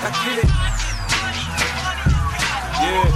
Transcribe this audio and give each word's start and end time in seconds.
I, 0.00 0.10
get 0.24 0.38
it. 0.44 0.50
Yeah. 2.78 3.06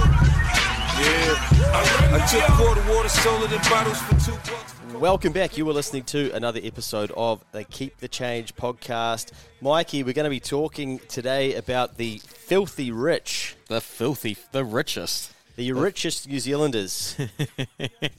Yeah. 0.99 2.15
I 2.15 2.27
took 2.29 2.43
quarter 2.57 2.93
water, 2.93 3.09
sold 3.09 3.43
it 3.43 3.51
in 3.53 3.61
bottles 3.69 3.99
for 4.01 4.15
two 4.19 4.51
bucks. 4.51 4.73
Welcome 4.99 5.33
back. 5.33 5.57
You 5.57 5.65
were 5.65 5.73
listening 5.73 6.03
to 6.05 6.31
another 6.35 6.59
episode 6.63 7.11
of 7.15 7.43
the 7.51 7.63
Keep 7.63 7.97
the 7.97 8.07
Change 8.07 8.55
podcast. 8.55 9.31
Mikey, 9.61 10.03
we're 10.03 10.13
going 10.13 10.25
to 10.25 10.29
be 10.29 10.39
talking 10.39 10.99
today 11.07 11.55
about 11.55 11.97
the 11.97 12.19
filthy 12.25 12.91
rich, 12.91 13.55
The 13.67 13.81
filthy, 13.81 14.37
the 14.51 14.63
richest. 14.63 15.31
the 15.55 15.71
richest 15.71 16.27
New 16.29 16.39
Zealanders. 16.39 17.15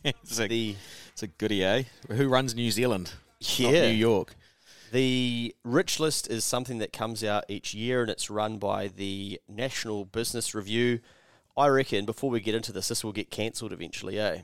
It's 0.04 0.38
a, 0.38 0.48
the 0.48 0.76
it's 1.12 1.22
a 1.22 1.26
goodie, 1.26 1.62
eh? 1.64 1.82
Who 2.08 2.28
runs 2.28 2.54
New 2.54 2.70
Zealand? 2.70 3.12
Yeah. 3.40 3.88
New 3.88 3.94
York. 3.94 4.34
The 4.94 5.56
Rich 5.64 5.98
List 5.98 6.30
is 6.30 6.44
something 6.44 6.78
that 6.78 6.92
comes 6.92 7.24
out 7.24 7.46
each 7.48 7.74
year 7.74 8.02
and 8.02 8.08
it's 8.08 8.30
run 8.30 8.58
by 8.58 8.86
the 8.86 9.40
National 9.48 10.04
Business 10.04 10.54
Review. 10.54 11.00
I 11.56 11.66
reckon 11.66 12.04
before 12.04 12.30
we 12.30 12.38
get 12.38 12.54
into 12.54 12.70
this, 12.70 12.86
this 12.86 13.02
will 13.02 13.10
get 13.10 13.28
cancelled 13.28 13.72
eventually, 13.72 14.20
eh? 14.20 14.42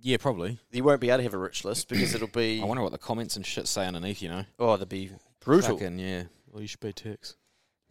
Yeah, 0.00 0.18
probably. 0.18 0.60
You 0.70 0.84
won't 0.84 1.00
be 1.00 1.08
able 1.08 1.16
to 1.16 1.24
have 1.24 1.34
a 1.34 1.38
Rich 1.38 1.64
List 1.64 1.88
because 1.88 2.14
it'll 2.14 2.28
be, 2.28 2.60
I 2.62 2.64
wonder 2.64 2.84
what 2.84 2.92
the 2.92 2.98
comments 2.98 3.34
and 3.34 3.44
shit 3.44 3.66
say 3.66 3.84
underneath, 3.88 4.22
you 4.22 4.28
know? 4.28 4.44
oh, 4.60 4.76
they'll 4.76 4.86
be 4.86 5.10
brutal. 5.40 5.76
Fucking, 5.76 5.98
yeah. 5.98 6.22
Well, 6.52 6.62
you 6.62 6.68
should 6.68 6.78
pay 6.78 6.92
tax. 6.92 7.34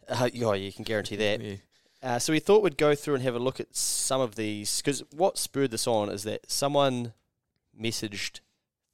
Uh, 0.08 0.30
yeah, 0.32 0.54
you 0.54 0.72
can 0.72 0.84
guarantee 0.84 1.16
that. 1.16 1.42
Yeah. 1.42 1.56
Uh, 2.02 2.18
so 2.18 2.32
we 2.32 2.40
thought 2.40 2.62
we'd 2.62 2.78
go 2.78 2.94
through 2.94 3.16
and 3.16 3.22
have 3.22 3.34
a 3.34 3.38
look 3.38 3.60
at 3.60 3.76
some 3.76 4.22
of 4.22 4.34
these 4.34 4.80
because 4.80 5.02
what 5.14 5.36
spurred 5.36 5.72
this 5.72 5.86
on 5.86 6.08
is 6.08 6.22
that 6.22 6.50
someone 6.50 7.12
messaged 7.78 8.40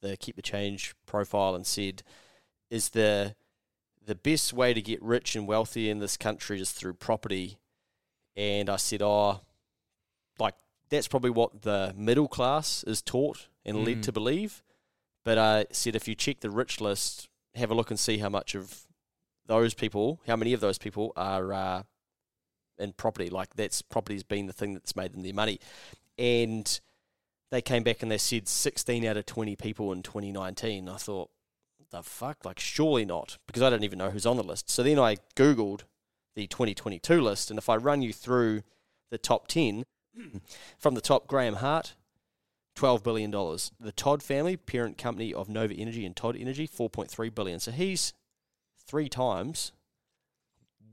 the 0.01 0.17
Keep 0.17 0.35
the 0.35 0.41
Change 0.41 0.93
profile 1.05 1.55
and 1.55 1.65
said, 1.65 2.03
"Is 2.69 2.89
the 2.89 3.35
the 4.05 4.15
best 4.15 4.53
way 4.53 4.73
to 4.73 4.81
get 4.81 5.01
rich 5.01 5.35
and 5.35 5.47
wealthy 5.47 5.89
in 5.89 5.99
this 5.99 6.15
country 6.17 6.59
is 6.61 6.71
through 6.71 6.93
property?" 6.93 7.57
And 8.35 8.69
I 8.69 8.75
said, 8.77 9.01
"Oh, 9.01 9.41
like 10.39 10.55
that's 10.89 11.07
probably 11.07 11.31
what 11.31 11.63
the 11.63 11.93
middle 11.97 12.27
class 12.27 12.83
is 12.83 13.01
taught 13.01 13.47
and 13.65 13.83
led 13.83 13.97
Mm. 13.97 14.03
to 14.03 14.11
believe." 14.11 14.63
But 15.23 15.37
I 15.37 15.65
said, 15.71 15.93
if 15.95 16.07
you 16.07 16.15
check 16.15 16.39
the 16.39 16.49
rich 16.49 16.79
list, 16.79 17.27
have 17.55 17.69
a 17.69 17.73
look 17.73 17.89
and 17.89 17.99
see 17.99 18.19
how 18.19 18.29
much 18.29 18.55
of 18.55 18.87
those 19.45 19.73
people, 19.73 20.21
how 20.25 20.37
many 20.37 20.53
of 20.53 20.61
those 20.61 20.77
people 20.77 21.11
are 21.17 21.51
uh, 21.51 21.83
in 22.77 22.93
property. 22.93 23.29
Like 23.29 23.53
that's 23.55 23.81
property's 23.81 24.23
been 24.23 24.45
the 24.47 24.53
thing 24.53 24.73
that's 24.73 24.95
made 24.95 25.11
them 25.11 25.23
their 25.23 25.33
money. 25.33 25.59
And 26.17 26.79
they 27.51 27.61
came 27.61 27.83
back 27.83 28.01
and 28.01 28.11
they 28.11 28.17
said 28.17 28.47
16 28.47 29.05
out 29.05 29.17
of 29.17 29.25
20 29.25 29.55
people 29.55 29.91
in 29.93 30.03
2019. 30.03 30.89
I 30.89 30.97
thought, 30.97 31.29
the 31.91 32.03
fuck? 32.03 32.43
Like, 32.43 32.59
surely 32.59 33.05
not, 33.05 33.37
because 33.47 33.63
I 33.63 33.69
don't 33.69 33.83
even 33.83 33.99
know 33.99 34.09
who's 34.09 34.25
on 34.25 34.37
the 34.37 34.43
list. 34.43 34.69
So 34.69 34.83
then 34.83 34.99
I 34.99 35.17
Googled 35.35 35.81
the 36.35 36.47
2022 36.47 37.21
list, 37.21 37.49
and 37.49 37.57
if 37.57 37.69
I 37.69 37.75
run 37.75 38.01
you 38.01 38.13
through 38.13 38.63
the 39.09 39.17
top 39.17 39.47
10, 39.47 39.85
from 40.77 40.95
the 40.95 41.01
top, 41.01 41.27
Graham 41.27 41.55
Hart, 41.55 41.95
$12 42.75 43.03
billion. 43.03 43.31
The 43.31 43.91
Todd 43.95 44.21
family, 44.21 44.55
parent 44.55 44.97
company 44.97 45.33
of 45.33 45.49
Nova 45.49 45.73
Energy 45.73 46.05
and 46.05 46.15
Todd 46.15 46.37
Energy, 46.37 46.67
4.3 46.67 47.33
billion. 47.33 47.59
So 47.59 47.71
he's 47.71 48.13
three 48.85 49.09
times, 49.09 49.71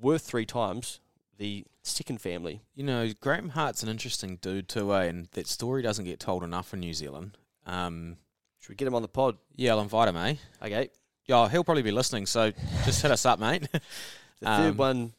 worth 0.01 0.23
three 0.23 0.47
times 0.47 1.01
the 1.39 1.65
second 1.83 2.21
family. 2.21 2.63
You 2.75 2.85
know, 2.85 3.11
Graham 3.21 3.51
Hart's 3.51 3.83
an 3.83 3.89
interesting 3.89 4.37
dude, 4.41 4.69
too, 4.69 4.95
eh? 4.95 5.05
And 5.05 5.29
that 5.33 5.47
story 5.47 5.83
doesn't 5.83 6.05
get 6.05 6.21
told 6.21 6.43
enough 6.45 6.73
in 6.75 6.81
New 6.81 6.95
Zealand. 6.95 7.37
Um, 7.67 8.17
Should 8.61 8.71
we 8.71 8.75
get 8.77 8.89
him 8.89 8.95
on 8.95 9.03
the 9.03 9.09
pod? 9.09 9.37
yeah, 9.57 9.73
I'll 9.73 9.81
invite 9.81 10.09
him, 10.09 10.17
eh? 10.17 10.35
Okay. 10.63 10.89
Yeah, 11.27 11.49
he'll 11.49 11.65
probably 11.65 11.83
be 11.83 11.91
listening, 11.93 12.27
so 12.27 12.53
just 12.85 13.03
hit 13.03 13.11
us 13.11 13.25
up, 13.27 13.39
mate. 13.39 13.69
The 14.41 14.47
third 14.57 14.71
Um, 14.73 14.77
one, 14.77 15.13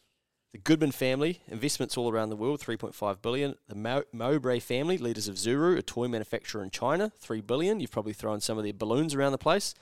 the 0.52 0.58
Goodman 0.58 0.92
family, 0.92 1.40
investments 1.48 1.96
all 1.96 2.10
around 2.12 2.28
the 2.30 2.36
world, 2.36 2.60
3.5 2.60 3.20
billion. 3.22 3.56
The 3.68 3.74
Mo- 3.74 4.04
Mowbray 4.12 4.60
family, 4.60 4.98
leaders 4.98 5.26
of 5.26 5.34
Zuru, 5.36 5.76
a 5.76 5.82
toy 5.82 6.06
manufacturer 6.06 6.62
in 6.62 6.70
China, 6.70 7.10
3 7.18 7.40
billion. 7.40 7.80
You've 7.80 7.90
probably 7.90 8.12
thrown 8.12 8.40
some 8.40 8.56
of 8.58 8.62
their 8.64 8.72
balloons 8.74 9.14
around 9.14 9.32
the 9.32 9.38
place. 9.38 9.74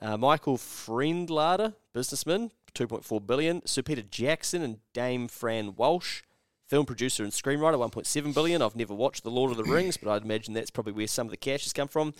Uh, 0.00 0.16
Michael 0.16 0.56
Friedlander, 0.58 1.74
businessman, 1.92 2.50
2.4 2.74 3.26
billion. 3.26 3.64
Sir 3.66 3.82
Peter 3.82 4.02
Jackson 4.02 4.62
and 4.62 4.78
Dame 4.92 5.28
Fran 5.28 5.74
Walsh, 5.76 6.22
film 6.66 6.86
producer 6.86 7.22
and 7.22 7.32
screenwriter, 7.32 7.78
1.7 7.90 8.34
billion. 8.34 8.62
I've 8.62 8.76
never 8.76 8.94
watched 8.94 9.22
The 9.24 9.30
Lord 9.30 9.50
of 9.50 9.56
the 9.56 9.64
Rings, 9.72 9.96
but 9.96 10.10
I'd 10.10 10.22
imagine 10.22 10.54
that's 10.54 10.70
probably 10.70 10.92
where 10.94 11.06
some 11.06 11.26
of 11.26 11.30
the 11.30 11.36
cash 11.36 11.64
has 11.64 11.72
come 11.72 11.88
from. 11.88 12.14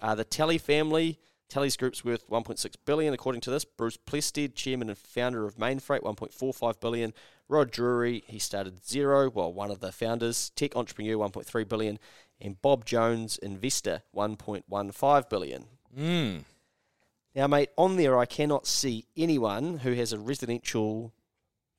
Uh, 0.00 0.14
the 0.14 0.24
Talley 0.24 0.58
family, 0.58 1.18
Talley's 1.48 1.76
group's 1.76 2.04
worth 2.04 2.28
1.6 2.28 2.74
billion, 2.84 3.14
according 3.14 3.40
to 3.42 3.50
this. 3.50 3.64
Bruce 3.64 3.96
Plested, 3.96 4.54
chairman 4.54 4.88
and 4.88 4.98
founder 4.98 5.46
of 5.46 5.56
Mainfreight, 5.56 6.00
1.45 6.00 6.80
billion. 6.80 7.14
Rod 7.48 7.70
Drury, 7.70 8.24
he 8.26 8.38
started 8.38 8.82
Xero, 8.82 9.32
well, 9.32 9.52
one 9.52 9.70
of 9.70 9.80
the 9.80 9.92
founders. 9.92 10.50
Tech 10.56 10.76
entrepreneur, 10.76 11.16
1.3 11.16 11.68
billion, 11.68 11.98
and 12.40 12.60
Bob 12.60 12.84
Jones, 12.84 13.38
investor, 13.38 14.02
1.15 14.14 15.28
billion. 15.28 15.64
mm. 15.96 16.44
Now, 17.38 17.46
mate, 17.46 17.70
on 17.78 17.94
there 17.94 18.18
I 18.18 18.26
cannot 18.26 18.66
see 18.66 19.06
anyone 19.16 19.78
who 19.78 19.92
has 19.92 20.12
a 20.12 20.18
residential 20.18 21.12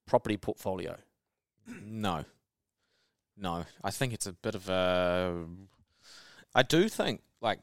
property 0.07 0.37
portfolio. 0.37 0.95
No. 1.83 2.23
No. 3.35 3.65
I 3.83 3.91
think 3.91 4.13
it's 4.13 4.25
a 4.25 4.31
bit 4.31 4.55
of 4.55 4.69
a. 4.69 5.43
I 6.55 6.63
do 6.63 6.87
think, 6.87 7.23
like, 7.41 7.59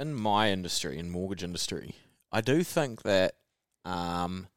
in 0.00 0.14
my 0.14 0.50
industry, 0.50 0.98
in 0.98 1.10
mortgage 1.10 1.44
industry, 1.44 1.94
I 2.32 2.40
do 2.40 2.64
think 2.64 3.02
that 3.02 3.34
um, 3.84 4.48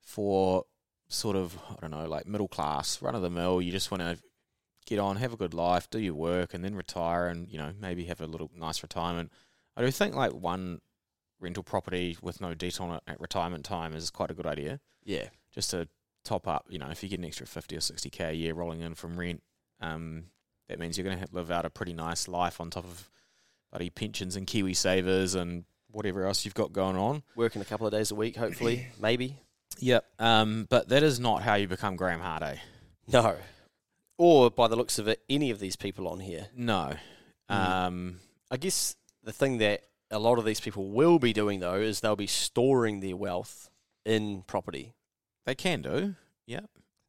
for 0.00 0.66
sort 1.08 1.34
of, 1.34 1.58
I 1.70 1.74
don't 1.80 1.90
know, 1.90 2.06
like 2.06 2.24
middle 2.24 2.46
class, 2.46 3.02
run 3.02 3.16
of 3.16 3.22
the 3.22 3.30
mill, 3.30 3.60
you 3.60 3.72
just 3.72 3.90
want 3.90 4.04
to 4.04 4.16
get 4.86 5.00
on, 5.00 5.16
have 5.16 5.32
a 5.32 5.36
good 5.36 5.54
life, 5.54 5.90
do 5.90 5.98
your 5.98 6.14
work, 6.14 6.54
and 6.54 6.64
then 6.64 6.76
retire 6.76 7.26
and, 7.26 7.50
you 7.50 7.58
know, 7.58 7.72
maybe 7.80 8.04
have 8.04 8.20
a 8.20 8.28
little 8.28 8.48
nice 8.56 8.80
retirement. 8.80 9.32
I 9.76 9.82
do 9.82 9.90
think, 9.90 10.14
like, 10.14 10.30
one 10.30 10.80
rental 11.40 11.62
property 11.62 12.16
with 12.22 12.40
no 12.40 12.54
debt 12.54 12.80
on 12.80 12.94
it 12.96 13.02
at 13.06 13.20
retirement 13.20 13.64
time 13.64 13.94
is 13.94 14.10
quite 14.10 14.30
a 14.30 14.34
good 14.34 14.46
idea 14.46 14.80
Yeah. 15.04 15.28
just 15.52 15.70
to 15.70 15.88
top 16.24 16.46
up. 16.46 16.66
You 16.68 16.78
know, 16.78 16.88
if 16.90 17.02
you 17.02 17.08
get 17.08 17.18
an 17.18 17.24
extra 17.24 17.46
fifty 17.46 17.76
or 17.76 17.80
sixty 17.80 18.10
k 18.10 18.24
a 18.26 18.32
year 18.32 18.54
rolling 18.54 18.80
in 18.80 18.94
from 18.94 19.18
rent, 19.18 19.42
um, 19.80 20.24
that 20.68 20.78
means 20.78 20.96
you're 20.98 21.06
going 21.06 21.18
to 21.18 21.28
live 21.32 21.50
out 21.50 21.64
a 21.64 21.70
pretty 21.70 21.92
nice 21.94 22.28
life 22.28 22.60
on 22.60 22.70
top 22.70 22.84
of 22.84 23.10
bloody 23.72 23.90
pensions 23.90 24.36
and 24.36 24.46
KiwiSavers 24.46 25.34
and 25.34 25.64
whatever 25.90 26.24
else 26.26 26.44
you've 26.44 26.54
got 26.54 26.72
going 26.72 26.96
on. 26.96 27.22
Working 27.34 27.62
a 27.62 27.64
couple 27.64 27.86
of 27.86 27.92
days 27.92 28.10
a 28.10 28.14
week, 28.14 28.36
hopefully, 28.36 28.86
maybe. 29.00 29.36
Yep. 29.78 30.04
Um, 30.18 30.66
but 30.68 30.88
that 30.88 31.02
is 31.02 31.18
not 31.18 31.42
how 31.42 31.54
you 31.54 31.66
become 31.68 31.96
Graham 31.96 32.20
Hart. 32.20 32.42
Eh? 32.42 32.56
No. 33.08 33.36
Or 34.18 34.50
by 34.50 34.68
the 34.68 34.76
looks 34.76 34.98
of 34.98 35.08
it, 35.08 35.22
any 35.30 35.50
of 35.50 35.58
these 35.58 35.76
people 35.76 36.06
on 36.06 36.20
here. 36.20 36.48
No. 36.54 36.94
Mm. 37.50 37.54
Um, 37.56 38.20
I 38.50 38.56
guess 38.58 38.94
the 39.24 39.32
thing 39.32 39.58
that 39.58 39.82
a 40.10 40.18
lot 40.18 40.38
of 40.38 40.44
these 40.44 40.60
people 40.60 40.90
will 40.90 41.18
be 41.18 41.32
doing 41.32 41.60
though 41.60 41.74
is 41.76 42.00
they'll 42.00 42.16
be 42.16 42.26
storing 42.26 43.00
their 43.00 43.16
wealth 43.16 43.70
in 44.04 44.42
property. 44.46 44.94
they 45.46 45.54
can 45.54 45.82
do. 45.82 46.14
Yeah. 46.46 46.60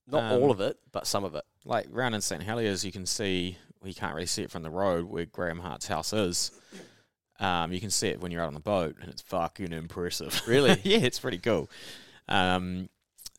Not 0.08 0.32
Um, 0.32 0.42
all 0.42 0.52
of 0.52 0.60
it, 0.62 0.78
but 0.92 1.08
some 1.08 1.24
of 1.24 1.36
it. 1.36 1.44
Like 1.66 1.88
round 1.90 2.16
in 2.16 2.22
St 2.22 2.44
Heliers, 2.44 2.84
you 2.84 2.92
can 2.92 3.06
see 3.06 3.58
well, 3.82 3.88
you 3.90 3.96
can't 3.96 4.14
really 4.14 4.28
see 4.28 4.44
it 4.44 4.52
from 4.52 4.64
the 4.64 4.70
road 4.70 5.06
where 5.06 5.26
Graham 5.26 5.60
Hart's 5.60 5.88
house 5.88 6.14
is. 6.14 6.52
Um, 7.40 7.72
you 7.72 7.80
can 7.80 7.90
see 7.90 8.08
it 8.10 8.22
when 8.22 8.32
you're 8.32 8.42
out 8.42 8.48
on 8.48 8.54
the 8.54 8.60
boat, 8.60 8.98
and 9.02 9.10
it's 9.10 9.22
fucking 9.24 9.74
impressive. 9.74 10.40
Really? 10.48 10.80
yeah, 10.84 11.00
it's 11.00 11.20
pretty 11.20 11.40
cool. 11.40 11.70
Um, 12.28 12.90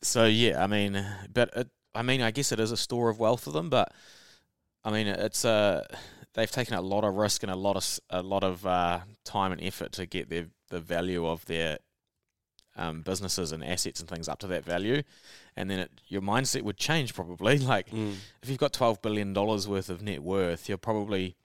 so 0.01 0.25
yeah, 0.25 0.61
I 0.61 0.67
mean, 0.67 1.05
but 1.33 1.49
it, 1.55 1.69
I 1.95 2.01
mean, 2.01 2.21
I 2.21 2.31
guess 2.31 2.51
it 2.51 2.59
is 2.59 2.71
a 2.71 2.77
store 2.77 3.09
of 3.09 3.19
wealth 3.19 3.43
for 3.45 3.51
them, 3.51 3.69
but 3.69 3.93
I 4.83 4.91
mean, 4.91 5.07
it's 5.07 5.45
uh, 5.45 5.85
they've 6.33 6.49
taken 6.51 6.73
a 6.75 6.81
lot 6.81 7.03
of 7.03 7.15
risk 7.15 7.43
and 7.43 7.51
a 7.51 7.55
lot 7.55 7.75
of 7.75 7.99
a 8.09 8.21
lot 8.23 8.43
of 8.43 8.65
uh, 8.65 8.99
time 9.23 9.51
and 9.51 9.61
effort 9.63 9.91
to 9.93 10.05
get 10.05 10.29
their 10.29 10.47
the 10.69 10.79
value 10.79 11.25
of 11.27 11.45
their 11.45 11.77
um, 12.75 13.01
businesses 13.01 13.51
and 13.51 13.63
assets 13.63 13.99
and 13.99 14.09
things 14.09 14.27
up 14.27 14.39
to 14.39 14.47
that 14.47 14.65
value, 14.65 15.03
and 15.55 15.69
then 15.69 15.79
it, 15.79 15.91
your 16.07 16.21
mindset 16.21 16.63
would 16.63 16.77
change 16.77 17.13
probably. 17.13 17.57
Like 17.73 17.89
Mm. 17.91 18.15
if 18.41 18.49
you've 18.49 18.57
got 18.57 18.73
twelve 18.73 19.01
billion 19.01 19.33
dollars 19.33 19.67
worth 19.67 19.89
of 19.89 20.01
net 20.01 20.23
worth, 20.23 20.67
you're 20.67 20.77
probably 20.79 21.35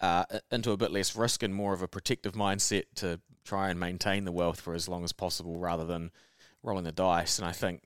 uh, 0.00 0.24
into 0.50 0.72
a 0.72 0.76
bit 0.76 0.90
less 0.90 1.14
risk 1.14 1.44
and 1.44 1.54
more 1.54 1.72
of 1.72 1.80
a 1.82 1.86
protective 1.86 2.32
mindset 2.32 2.84
to 2.96 3.20
try 3.44 3.70
and 3.70 3.78
maintain 3.78 4.24
the 4.24 4.32
wealth 4.32 4.60
for 4.60 4.74
as 4.74 4.88
long 4.88 5.04
as 5.04 5.12
possible, 5.12 5.58
rather 5.58 5.84
than 5.84 6.10
rolling 6.64 6.82
the 6.84 6.90
dice. 6.92 7.38
And 7.38 7.46
I 7.46 7.52
think, 7.52 7.82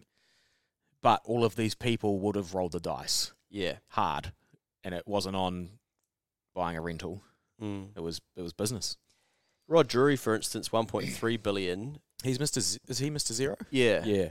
but 1.03 1.21
all 1.25 1.45
of 1.45 1.57
these 1.57 1.75
people 1.75 2.19
would 2.21 2.35
have 2.37 2.55
rolled 2.55 2.73
the 2.73 2.81
dice 2.81 3.33
Yeah. 3.51 3.77
hard, 3.89 4.33
and 4.83 4.95
it 4.95 5.07
wasn't 5.07 5.37
on 5.37 5.71
buying 6.57 6.77
a 6.77 6.81
rental. 6.81 7.23
Mm. 7.63 7.91
It 7.95 8.01
was 8.01 8.21
it 8.37 8.43
was 8.43 8.53
business. 8.53 8.97
Rod 9.69 9.87
Drury, 9.87 10.17
for 10.17 10.35
instance, 10.35 10.71
1.3 10.71 11.43
billion. 11.43 11.99
He's 12.25 12.41
Mister. 12.41 12.61
Z- 12.61 12.79
is 12.89 12.99
he 12.99 13.11
Mister 13.11 13.33
Xero? 13.35 13.57
Yeah. 13.71 14.03
Yeah. 14.05 14.31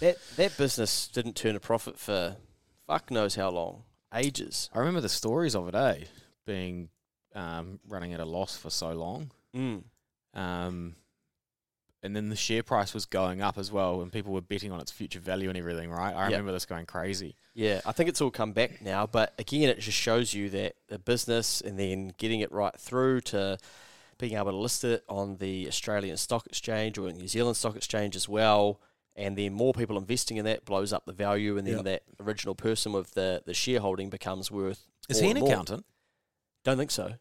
That 0.00 0.16
that 0.36 0.56
business 0.56 1.06
didn't 1.08 1.36
turn 1.36 1.54
a 1.54 1.60
profit 1.60 1.98
for 1.98 2.36
fuck 2.86 3.10
knows 3.10 3.36
how 3.36 3.50
long. 3.50 3.84
Ages. 4.12 4.70
I 4.74 4.78
remember 4.78 5.00
the 5.00 5.08
stories 5.08 5.54
of 5.54 5.68
it, 5.68 5.74
eh? 5.74 6.04
Being 6.46 6.88
um, 7.34 7.78
running 7.86 8.14
at 8.14 8.20
a 8.20 8.24
loss 8.24 8.56
for 8.56 8.70
so 8.70 8.92
long. 8.92 9.30
Mm. 9.54 9.82
Um, 10.34 10.96
and 12.02 12.14
then 12.14 12.28
the 12.28 12.36
share 12.36 12.62
price 12.62 12.94
was 12.94 13.04
going 13.06 13.40
up 13.42 13.58
as 13.58 13.72
well, 13.72 14.00
and 14.02 14.12
people 14.12 14.32
were 14.32 14.40
betting 14.40 14.70
on 14.72 14.80
its 14.80 14.90
future 14.92 15.20
value 15.20 15.48
and 15.48 15.58
everything, 15.58 15.90
right? 15.90 16.14
I 16.14 16.22
Yep. 16.24 16.30
remember 16.30 16.52
this 16.52 16.66
going 16.66 16.86
crazy. 16.86 17.34
Yeah, 17.54 17.80
I 17.84 17.92
think 17.92 18.08
it's 18.08 18.20
all 18.20 18.30
come 18.30 18.52
back 18.52 18.80
now, 18.82 19.06
but 19.06 19.34
again, 19.38 19.68
it 19.68 19.80
just 19.80 19.98
shows 19.98 20.32
you 20.34 20.48
that 20.50 20.76
the 20.88 20.98
business 20.98 21.60
and 21.60 21.78
then 21.78 22.12
getting 22.18 22.40
it 22.40 22.52
right 22.52 22.78
through 22.78 23.22
to 23.22 23.58
being 24.18 24.34
able 24.34 24.50
to 24.50 24.56
list 24.56 24.84
it 24.84 25.04
on 25.08 25.36
the 25.36 25.66
Australian 25.68 26.16
Stock 26.16 26.46
Exchange 26.46 26.98
or 26.98 27.10
New 27.12 27.28
Zealand 27.28 27.56
Stock 27.56 27.76
Exchange 27.76 28.14
as 28.16 28.28
well, 28.28 28.80
and 29.16 29.36
then 29.36 29.52
more 29.52 29.72
people 29.72 29.96
investing 29.98 30.36
in 30.36 30.44
that 30.44 30.64
blows 30.64 30.92
up 30.92 31.04
the 31.06 31.12
value, 31.12 31.56
and 31.58 31.66
then 31.66 31.76
Yep. 31.76 31.84
that 31.84 32.02
original 32.20 32.54
person 32.54 32.92
with 32.92 33.12
the, 33.12 33.42
the 33.44 33.54
shareholding 33.54 34.08
becomes 34.10 34.50
worth. 34.50 34.86
Is 35.08 35.20
more 35.20 35.24
he 35.24 35.30
an 35.32 35.40
more. 35.40 35.48
accountant? 35.52 35.84
Don't 36.64 36.76
think 36.76 36.90
so. 36.92 37.14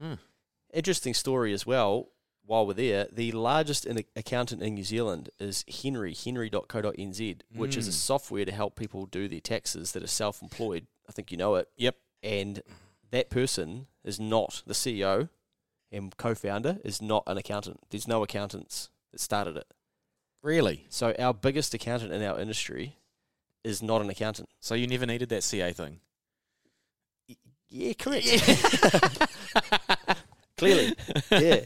Hmm. 0.00 0.14
Interesting 0.72 1.14
story 1.14 1.52
as 1.54 1.64
well. 1.66 2.08
While 2.48 2.66
we're 2.66 2.72
there, 2.72 3.06
the 3.12 3.30
largest 3.32 3.84
in 3.84 4.02
accountant 4.16 4.62
in 4.62 4.72
New 4.72 4.82
Zealand 4.82 5.28
is 5.38 5.64
Hnry, 5.64 6.12
hnry.co.nz, 6.12 7.40
which 7.54 7.76
is 7.76 7.86
a 7.86 7.90
Mm. 7.90 7.94
software 7.94 8.46
to 8.46 8.52
help 8.52 8.74
people 8.74 9.04
do 9.04 9.28
their 9.28 9.38
taxes 9.40 9.92
that 9.92 10.02
are 10.02 10.06
self 10.06 10.40
employed. 10.40 10.86
I 11.06 11.12
think 11.12 11.30
you 11.30 11.36
know 11.36 11.56
it. 11.56 11.68
Yep. 11.76 11.96
And 12.22 12.62
that 13.10 13.28
person 13.28 13.86
is 14.02 14.18
not 14.18 14.62
the 14.66 14.72
CEO 14.72 15.28
and 15.92 16.16
co 16.16 16.34
founder, 16.34 16.78
is 16.84 17.02
not 17.02 17.22
an 17.26 17.36
accountant. 17.36 17.80
There's 17.90 18.08
no 18.08 18.22
accountants 18.22 18.88
that 19.12 19.20
started 19.20 19.58
it. 19.58 19.66
Really? 20.40 20.86
So 20.88 21.14
our 21.18 21.34
biggest 21.34 21.74
accountant 21.74 22.14
in 22.14 22.22
our 22.22 22.40
industry 22.40 22.96
is 23.62 23.82
not 23.82 24.00
an 24.00 24.08
accountant. 24.08 24.48
So 24.58 24.74
you 24.74 24.86
never 24.86 25.04
needed 25.04 25.28
that 25.28 25.42
CA 25.42 25.74
thing? 25.74 26.00
Yeah, 27.68 27.92
correct. 27.92 28.26
Clearly. 30.58 30.94
Yeah. 31.30 31.60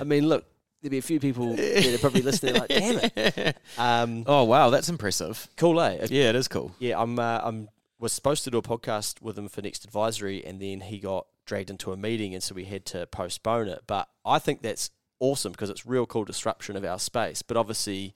I 0.00 0.04
mean, 0.04 0.28
look, 0.28 0.46
there'd 0.80 0.90
be 0.90 0.98
a 0.98 1.02
few 1.02 1.20
people 1.20 1.54
that 1.56 1.94
are 1.94 1.98
probably 1.98 2.22
listening 2.22 2.54
like, 2.54 2.68
damn 2.68 3.00
it. 3.16 3.56
Um, 3.78 4.24
Oh 4.26 4.44
wow, 4.44 4.70
that's 4.70 4.88
impressive. 4.88 5.48
cool, 5.56 5.80
eh? 5.80 6.06
Yeah, 6.10 6.30
it 6.30 6.36
is 6.36 6.48
cool. 6.48 6.74
Yeah, 6.78 7.00
I'm. 7.00 7.18
Uh, 7.18 7.40
I'm 7.42 7.68
was 7.98 8.12
supposed 8.12 8.44
to 8.44 8.50
do 8.50 8.58
a 8.58 8.62
podcast 8.62 9.22
with 9.22 9.38
him 9.38 9.48
for 9.48 9.62
next 9.62 9.84
advisory, 9.84 10.44
and 10.44 10.60
then 10.60 10.80
he 10.80 10.98
got 10.98 11.26
dragged 11.46 11.70
into 11.70 11.92
a 11.92 11.96
meeting, 11.96 12.34
and 12.34 12.42
so 12.42 12.54
we 12.54 12.64
had 12.64 12.84
to 12.86 13.06
postpone 13.06 13.68
it. 13.68 13.82
But 13.86 14.08
I 14.26 14.38
think 14.38 14.62
that's 14.62 14.90
awesome 15.20 15.52
because 15.52 15.70
it's 15.70 15.86
real 15.86 16.04
cool 16.04 16.24
disruption 16.24 16.76
of 16.76 16.84
our 16.84 16.98
space. 16.98 17.40
But 17.42 17.56
obviously, 17.56 18.14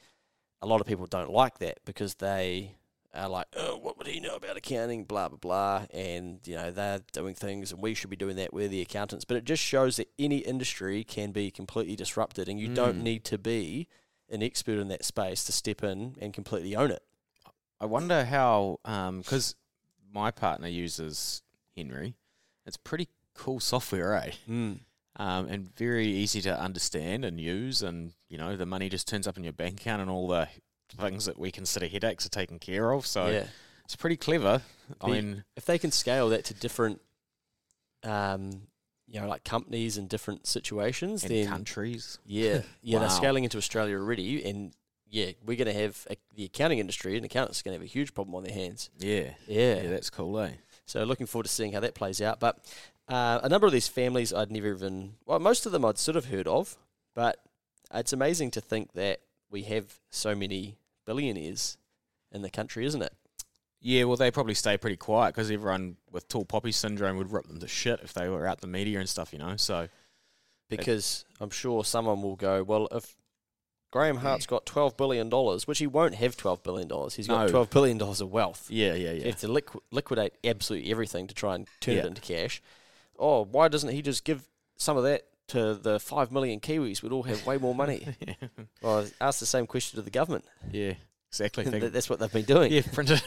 a 0.60 0.66
lot 0.66 0.80
of 0.80 0.86
people 0.86 1.06
don't 1.06 1.30
like 1.30 1.58
that 1.58 1.78
because 1.86 2.14
they 2.16 2.74
are 3.14 3.28
like, 3.28 3.46
oh, 3.56 3.76
what 3.78 3.96
would 3.98 4.06
he 4.06 4.20
know 4.20 4.36
about 4.36 4.56
accounting? 4.56 5.04
Blah 5.04 5.28
blah 5.28 5.38
blah, 5.38 5.86
and 5.92 6.40
you 6.46 6.54
know 6.56 6.70
they're 6.70 7.00
doing 7.12 7.34
things, 7.34 7.72
and 7.72 7.82
we 7.82 7.94
should 7.94 8.10
be 8.10 8.16
doing 8.16 8.36
that. 8.36 8.52
We're 8.52 8.68
the 8.68 8.80
accountants, 8.82 9.24
but 9.24 9.36
it 9.36 9.44
just 9.44 9.62
shows 9.62 9.96
that 9.96 10.08
any 10.18 10.38
industry 10.38 11.04
can 11.04 11.32
be 11.32 11.50
completely 11.50 11.96
disrupted, 11.96 12.48
and 12.48 12.60
you 12.60 12.68
don't 12.74 12.98
Mm. 12.98 13.02
need 13.02 13.24
to 13.24 13.38
be 13.38 13.88
an 14.30 14.42
expert 14.42 14.78
in 14.78 14.88
that 14.88 15.04
space 15.04 15.44
to 15.44 15.52
step 15.52 15.82
in 15.82 16.16
and 16.20 16.34
completely 16.34 16.76
own 16.76 16.90
it. 16.90 17.02
I 17.80 17.86
wonder 17.86 18.24
how, 18.26 18.78
because 18.84 19.54
my 20.12 20.30
partner 20.30 20.68
uses 20.68 21.42
Hnry. 21.76 22.14
It's 22.66 22.76
pretty 22.76 23.08
cool 23.34 23.60
software, 23.60 24.14
eh? 24.16 24.32
Mm. 24.48 24.80
Um, 25.16 25.46
and 25.48 25.74
very 25.76 26.06
easy 26.06 26.40
to 26.42 26.60
understand 26.60 27.24
and 27.24 27.40
use, 27.40 27.82
and 27.82 28.12
you 28.28 28.36
know 28.38 28.56
the 28.56 28.66
money 28.66 28.88
just 28.88 29.08
turns 29.08 29.26
up 29.26 29.36
in 29.38 29.44
your 29.44 29.52
bank 29.54 29.80
account, 29.80 30.02
and 30.02 30.10
all 30.10 30.28
the 30.28 30.48
things 30.96 31.26
that 31.26 31.38
we 31.38 31.50
consider 31.50 31.86
headaches 31.86 32.26
are 32.26 32.30
taken 32.30 32.58
care 32.58 32.92
of. 32.92 33.06
So 33.06 33.28
yeah. 33.28 33.46
it's 33.84 33.96
pretty 33.96 34.16
clever. 34.16 34.62
I 35.00 35.10
mean, 35.10 35.44
if 35.56 35.64
they 35.66 35.78
can 35.78 35.90
scale 35.90 36.30
that 36.30 36.44
to 36.46 36.54
different, 36.54 37.00
um, 38.04 38.62
you 39.06 39.20
know, 39.20 39.28
like 39.28 39.44
companies 39.44 39.96
and 39.96 40.08
different 40.08 40.46
situations, 40.46 41.24
in 41.24 41.30
then 41.30 41.46
countries, 41.46 42.18
yeah, 42.26 42.62
yeah, 42.82 42.98
they're 42.98 43.10
scaling 43.10 43.44
into 43.44 43.58
Australia 43.58 43.96
already, 43.96 44.44
and 44.44 44.72
yeah, 45.10 45.32
we're 45.44 45.56
going 45.56 45.74
to 45.74 45.80
have 45.80 46.06
a, 46.10 46.16
the 46.34 46.44
accounting 46.44 46.78
industry 46.78 47.16
and 47.16 47.24
accountants 47.24 47.62
going 47.62 47.72
to 47.74 47.78
have 47.78 47.88
a 47.88 47.90
huge 47.90 48.14
problem 48.14 48.34
on 48.34 48.44
their 48.44 48.54
hands. 48.54 48.90
yeah, 48.98 49.30
Yeah, 49.46 49.82
yeah, 49.82 49.90
that's 49.90 50.10
cool, 50.10 50.38
eh? 50.40 50.52
so 50.86 51.04
looking 51.04 51.26
forward 51.26 51.44
to 51.44 51.50
seeing 51.50 51.72
how 51.72 51.80
that 51.80 51.94
plays 51.94 52.20
out. 52.22 52.40
But 52.40 52.58
uh, 53.08 53.40
a 53.42 53.48
number 53.48 53.66
of 53.66 53.72
these 53.72 53.88
families 53.88 54.32
I'd 54.32 54.50
never 54.50 54.68
even, 54.68 55.14
well, 55.26 55.38
most 55.38 55.66
of 55.66 55.72
them 55.72 55.84
I'd 55.84 55.98
sort 55.98 56.16
of 56.16 56.26
heard 56.26 56.48
of, 56.48 56.76
but 57.14 57.38
it's 57.92 58.12
amazing 58.12 58.50
to 58.52 58.60
think 58.60 58.92
that 58.92 59.20
we 59.50 59.62
have 59.64 59.98
so 60.10 60.34
many 60.34 60.76
billionaires 61.06 61.76
in 62.32 62.42
the 62.42 62.50
country, 62.50 62.84
isn't 62.86 63.02
it? 63.02 63.12
Yeah, 63.80 64.04
well, 64.04 64.16
they 64.16 64.30
probably 64.30 64.54
stay 64.54 64.76
pretty 64.76 64.96
quiet 64.96 65.34
because 65.34 65.50
everyone 65.50 65.96
with 66.10 66.26
tall 66.28 66.44
poppy 66.44 66.72
syndrome 66.72 67.16
would 67.16 67.32
rip 67.32 67.46
them 67.46 67.60
to 67.60 67.68
shit 67.68 68.00
if 68.02 68.12
they 68.12 68.28
were 68.28 68.46
out 68.46 68.60
the 68.60 68.66
media 68.66 68.98
and 68.98 69.08
stuff, 69.08 69.32
you 69.32 69.38
know. 69.38 69.56
So 69.56 69.88
because 70.68 71.24
I'm 71.40 71.50
sure 71.50 71.84
someone 71.84 72.20
will 72.22 72.36
go, 72.36 72.62
well, 72.62 72.88
if 72.92 73.16
Graham 73.90 74.18
Hart's 74.18 74.46
got 74.46 74.66
twelve 74.66 74.96
billion 74.96 75.28
dollars, 75.28 75.66
which 75.66 75.78
he 75.78 75.86
won't 75.86 76.16
have 76.16 76.36
twelve 76.36 76.62
billion 76.62 76.88
dollars, 76.88 77.14
he's 77.14 77.26
got 77.28 77.46
No. 77.46 77.48
twelve 77.50 77.70
billion 77.70 77.98
dollars 77.98 78.20
of 78.20 78.30
wealth. 78.30 78.66
yeah, 78.68 78.94
yeah, 78.94 79.12
You 79.12 79.20
yeah. 79.20 79.26
have 79.28 79.40
to 79.40 79.48
liqu- 79.48 79.80
liquidate 79.92 80.34
absolutely 80.44 80.90
everything 80.90 81.26
to 81.28 81.34
try 81.34 81.54
and 81.54 81.66
turn 81.80 81.96
it 81.98 82.04
into 82.04 82.20
cash. 82.20 82.60
Oh, 83.18 83.44
why 83.44 83.68
doesn't 83.68 83.90
he 83.90 84.02
just 84.02 84.24
give 84.24 84.46
some 84.76 84.96
of 84.96 85.04
that 85.04 85.22
to 85.48 85.74
the 85.74 85.98
five 86.00 86.30
million 86.32 86.60
Kiwis? 86.60 87.02
We'd 87.02 87.12
all 87.12 87.22
have 87.24 87.46
way 87.46 87.58
more 87.58 87.74
money. 87.74 88.06
well, 88.82 89.06
I 89.20 89.24
asked 89.26 89.40
the 89.40 89.46
same 89.46 89.66
question 89.66 89.98
to 89.98 90.02
the 90.02 90.10
government. 90.10 90.44
yeah, 90.72 90.94
exactly. 91.30 91.64
That's 91.64 92.08
what 92.10 92.18
they've 92.20 92.32
been 92.32 92.44
doing. 92.44 92.72
yeah, 92.72 92.82
printed. 92.92 93.22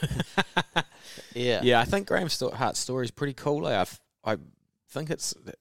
yeah. 1.33 1.61
yeah, 1.63 1.79
I 1.79 1.85
think 1.85 2.07
Graham 2.07 2.29
Hart's 2.53 2.79
story 2.79 3.05
is 3.05 3.11
pretty 3.11 3.33
cool. 3.33 3.67
eh? 3.67 3.83
I, 4.23 4.31
I 4.33 4.37
think 4.89 5.09
it's 5.09 5.33
that 5.45 5.55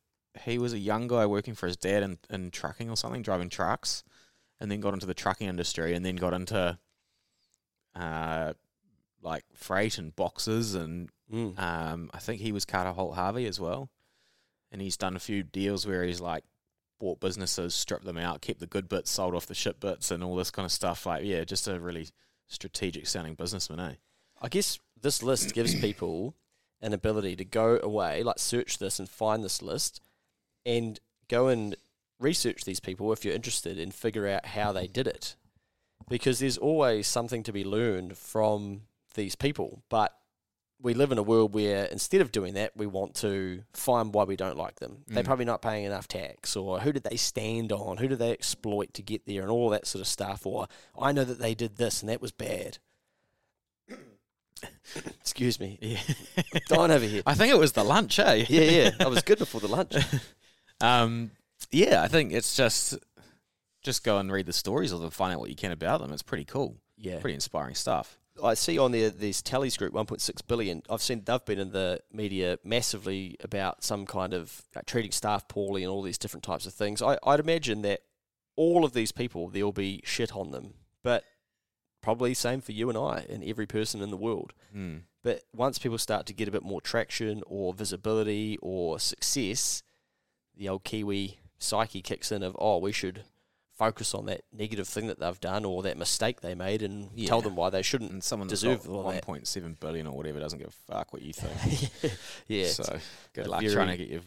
he 0.45 0.59
was 0.59 0.73
a 0.73 0.79
young 0.79 1.09
guy 1.09 1.27
working 1.27 1.55
for 1.55 1.67
his 1.67 1.77
dad 1.77 2.03
in, 2.03 2.19
in 2.31 2.51
trucking 2.51 2.89
or 2.89 2.97
something, 2.97 3.23
driving 3.23 3.49
trucks, 3.49 4.05
and 4.61 4.71
then 4.71 4.81
got 4.81 4.95
into 4.95 5.07
the 5.07 5.15
trucking 5.15 5.49
industry, 5.49 5.95
and 5.95 6.05
then 6.05 6.17
got 6.17 6.33
into 6.35 6.79
uh, 7.95 8.53
like 9.23 9.45
freight 9.55 9.99
and 9.99 10.15
boxes, 10.17 10.75
and 10.75 11.11
Mm. 11.33 11.57
um, 11.61 12.11
I 12.13 12.19
think 12.19 12.41
he 12.41 12.51
was 12.51 12.65
Carter 12.65 12.91
Holt 12.91 13.15
Harvey 13.15 13.47
as 13.47 13.61
well, 13.61 13.89
and 14.73 14.81
he's 14.81 14.97
done 14.97 15.17
a 15.17 15.21
few 15.21 15.43
deals 15.43 15.87
where 15.87 16.05
he's 16.05 16.21
like 16.21 16.45
bought 16.99 17.21
businesses, 17.21 17.75
stripped 17.75 18.05
them 18.05 18.19
out, 18.19 18.43
kept 18.43 18.61
the 18.61 18.67
good 18.67 18.89
bits, 18.89 19.11
sold 19.11 19.35
off 19.35 19.47
the 19.47 19.55
shit 19.55 19.81
bits, 19.81 20.11
and 20.11 20.23
all 20.23 20.37
this 20.37 20.51
kind 20.51 20.67
of 20.67 20.73
stuff. 20.73 21.07
Like, 21.07 21.25
yeah, 21.25 21.45
just 21.45 21.67
a 21.67 21.81
really 21.81 22.09
strategic 22.47 23.07
sounding 23.07 23.35
businessman, 23.35 23.81
eh? 23.81 23.95
I 24.41 24.49
guess 24.49 24.79
this 25.01 25.23
list 25.23 25.55
gives 25.55 25.75
people 25.81 26.35
an 26.81 26.93
ability 26.93 27.37
to 27.37 27.45
go 27.45 27.81
away, 27.83 28.23
like 28.23 28.39
search 28.39 28.79
this 28.79 28.99
and 28.99 29.09
find 29.09 29.43
this 29.43 29.63
list, 29.63 30.01
and 30.65 31.01
go 31.29 31.49
and 31.49 31.77
research 32.19 32.65
these 32.65 32.81
people 32.81 33.13
if 33.13 33.25
you're 33.25 33.35
interested 33.35 33.79
and 33.79 33.95
figure 33.95 34.27
out 34.29 34.47
how 34.47 34.73
they 34.73 34.87
did 34.87 35.07
it. 35.07 35.37
Because 36.09 36.39
there's 36.39 36.59
always 36.59 37.07
something 37.07 37.43
to 37.45 37.53
be 37.53 37.65
learned 37.65 38.17
from 38.17 38.83
these 39.15 39.37
people. 39.37 39.83
But 39.89 40.15
we 40.83 40.95
live 40.95 41.13
in 41.13 41.19
a 41.19 41.23
world 41.23 41.53
where 41.55 41.85
instead 41.85 42.21
of 42.21 42.33
doing 42.33 42.55
that, 42.55 42.77
we 42.77 42.87
want 42.87 43.15
to 43.17 43.63
find 43.75 44.15
why 44.15 44.25
we 44.25 44.37
don't 44.37 44.57
like 44.57 44.77
them. 44.81 45.05
They're 45.07 45.23
Mm. 45.23 45.27
probably 45.27 45.45
not 45.45 45.61
paying 45.63 45.85
enough 45.85 46.09
tax, 46.09 46.57
or 46.57 46.81
who 46.81 46.93
did 46.93 47.03
they 47.05 47.17
stand 47.17 47.71
on? 47.73 47.99
Who 47.99 48.09
did 48.09 48.19
they 48.19 48.33
exploit 48.33 48.95
to 48.95 49.03
get 49.03 49.27
there, 49.27 49.43
and 49.43 49.51
all 49.51 49.69
that 49.71 49.87
sort 49.87 50.01
of 50.01 50.09
stuff. 50.09 50.47
Or 50.47 50.69
I 50.99 51.13
know 51.13 51.25
that 51.25 51.39
they 51.39 51.55
did 51.55 51.77
this 51.77 52.01
and 52.01 52.09
that 52.09 52.23
was 52.23 52.33
bad. 52.33 52.79
Excuse 55.21 55.61
me. 55.61 55.79
Yeah. 55.81 56.01
Dying 56.69 56.91
over 56.91 57.05
here. 57.05 57.23
I 57.27 57.35
think 57.35 57.53
it 57.53 57.59
was 57.59 57.73
the 57.73 57.85
lunch, 57.85 58.19
eh? 58.19 58.45
Yeah, 58.49 58.61
yeah. 58.63 58.91
I 59.01 59.07
was 59.09 59.23
good 59.23 59.39
before 59.39 59.61
the 59.61 59.69
lunch. 59.69 59.95
Um, 60.83 61.33
yeah, 61.71 62.03
I 62.03 62.09
think 62.09 62.33
it's 62.33 62.57
just 62.57 62.97
just 63.83 64.03
go 64.03 64.17
and 64.17 64.33
read 64.33 64.47
the 64.47 64.53
stories 64.55 64.93
of 64.93 65.03
them, 65.03 65.11
find 65.11 65.35
out 65.35 65.39
what 65.41 65.51
you 65.51 65.55
can 65.55 65.73
about 65.73 66.01
them. 66.01 66.11
It's 66.11 66.23
pretty 66.23 66.47
cool, 66.47 66.79
Yeah. 66.97 67.19
pretty 67.21 67.35
inspiring 67.35 67.75
stuff. 67.75 68.19
I 68.43 68.55
see 68.55 68.79
on 68.79 68.93
there 68.93 69.11
this 69.11 69.43
Talley's 69.43 69.77
Group 69.77 69.93
1.6 69.93 70.47
billion. 70.47 70.83
I've 70.89 71.03
seen 71.03 71.23
they've 71.25 71.45
been 71.45 71.59
in 71.59 71.73
the 71.73 72.01
media 72.13 72.59
massively 72.65 73.37
about 73.41 73.85
some 73.85 74.07
kind 74.07 74.35
of 74.35 74.63
uh, 74.75 74.81
treating 74.87 75.13
staff 75.13 75.49
poorly 75.49 75.83
and 75.83 75.91
all 75.91 76.03
these 76.03 76.19
different 76.19 76.45
types 76.45 76.67
of 76.67 76.75
things. 76.75 77.03
I, 77.03 77.19
I'd 77.25 77.41
imagine 77.41 77.83
that 77.83 78.01
all 78.57 78.85
of 78.85 78.93
these 78.93 79.13
people 79.13 79.49
there 79.49 79.65
will 79.65 79.73
be 79.73 80.03
shit 80.05 80.35
on 80.35 80.51
them, 80.51 80.75
but 81.03 81.25
probably 82.03 82.35
same 82.35 82.61
for 82.61 82.73
you 82.73 82.89
and 82.89 82.99
I 82.99 83.27
and 83.29 83.45
every 83.45 83.67
person 83.67 84.01
in 84.01 84.11
the 84.11 84.17
world. 84.17 84.53
Hmm. 84.73 84.99
But 85.23 85.43
once 85.55 85.79
people 85.79 85.99
start 85.99 86.27
to 86.27 86.33
get 86.33 86.49
a 86.49 86.53
bit 86.53 86.63
more 86.63 86.81
traction 86.81 87.43
or 87.47 87.75
visibility 87.75 88.59
or 88.63 88.99
success, 88.99 89.83
the 90.57 90.69
old 90.69 90.85
Kiwi 90.85 91.39
psyche 91.59 92.01
kicks 92.01 92.33
in 92.33 92.43
of, 92.43 92.57
oh, 92.59 92.79
we 92.79 92.93
should 92.93 93.25
focus 93.81 94.15
on 94.15 94.27
that 94.27 94.43
negative 94.53 94.87
thing 94.87 95.07
that 95.07 95.19
they've 95.19 95.41
done 95.41 95.65
or 95.65 95.83
that 95.83 95.97
mistake 95.97 96.41
they 96.43 96.55
made 96.55 96.83
and 96.83 97.09
tell 97.27 97.41
them 97.41 97.57
why 97.57 97.71
they 97.71 97.81
shouldn't 97.83 98.11
And 98.13 98.23
someone 98.23 98.47
that's 98.49 98.61
deserve 98.61 98.85
got 98.87 98.93
all 98.93 99.11
that. 99.11 99.27
1.7 99.27 99.81
billion 99.81 100.07
or 100.07 100.15
whatever 100.17 100.39
doesn't 100.39 100.59
give 100.59 100.69
a 100.69 100.93
fuck 100.93 101.13
what 101.13 101.23
you 101.23 101.33
think. 101.33 101.91
yeah. 102.47 102.67
So 102.69 102.99
good 103.33 103.47
luck 103.47 103.63
trying 103.65 103.89
to 103.89 103.97
get 103.97 104.09
you 104.09 104.21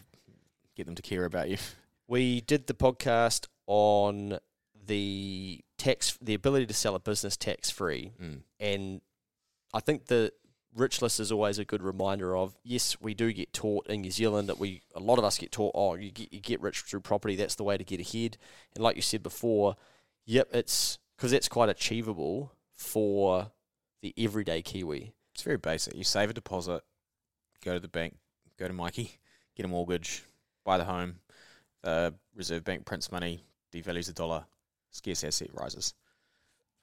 get 0.76 0.86
them 0.86 0.96
to 0.96 1.02
care 1.02 1.24
about 1.24 1.48
you. 1.50 1.56
We 2.08 2.40
did 2.40 2.66
the 2.66 2.74
podcast 2.74 3.46
on 3.68 4.38
the 4.86 5.60
tax, 5.78 6.18
the 6.20 6.34
ability 6.34 6.66
to 6.66 6.74
sell 6.74 6.94
a 6.94 7.00
business 7.00 7.36
tax 7.36 7.70
free, 7.70 8.12
Mm. 8.20 8.40
and 8.60 9.00
I 9.72 9.80
think 9.80 10.06
the 10.06 10.32
rich 10.74 11.00
list 11.00 11.20
is 11.20 11.30
always 11.30 11.58
a 11.58 11.64
good 11.64 11.82
reminder 11.82 12.36
of 12.36 12.54
yes, 12.62 12.96
we 13.00 13.14
do 13.14 13.32
get 13.32 13.52
taught 13.52 13.86
in 13.86 14.02
New 14.02 14.10
Zealand 14.10 14.48
that 14.48 14.58
we 14.58 14.82
a 14.94 15.00
lot 15.00 15.18
of 15.18 15.24
us 15.24 15.38
get 15.38 15.52
taught 15.52 15.72
oh 15.74 15.94
you 15.94 16.10
get 16.10 16.32
you 16.32 16.40
get 16.40 16.60
rich 16.60 16.80
through 16.80 17.00
property 17.00 17.36
that's 17.36 17.54
the 17.54 17.64
way 17.64 17.76
to 17.76 17.84
get 17.84 18.00
ahead, 18.00 18.36
and 18.74 18.82
like 18.82 18.96
you 18.96 19.02
said 19.02 19.22
before, 19.22 19.76
yep, 20.24 20.48
it's 20.52 20.98
because 21.16 21.30
that's 21.30 21.48
quite 21.48 21.68
achievable 21.68 22.52
for 22.74 23.50
the 24.02 24.14
everyday 24.18 24.62
Kiwi. 24.62 25.14
It's 25.34 25.42
very 25.42 25.56
basic. 25.56 25.94
You 25.94 26.04
save 26.04 26.30
a 26.30 26.34
deposit, 26.34 26.82
go 27.64 27.74
to 27.74 27.80
the 27.80 27.88
bank, 27.88 28.16
go 28.58 28.68
to 28.68 28.74
Mikey, 28.74 29.18
get 29.56 29.66
a 29.66 29.68
mortgage, 29.68 30.24
buy 30.64 30.78
the 30.78 30.84
home. 30.84 31.16
The 31.82 32.14
Reserve 32.34 32.64
Bank 32.64 32.84
prints 32.84 33.12
money, 33.12 33.44
devalues 33.72 34.06
the 34.06 34.12
dollar, 34.12 34.44
scarce 34.90 35.24
asset 35.24 35.50
rises. 35.52 35.94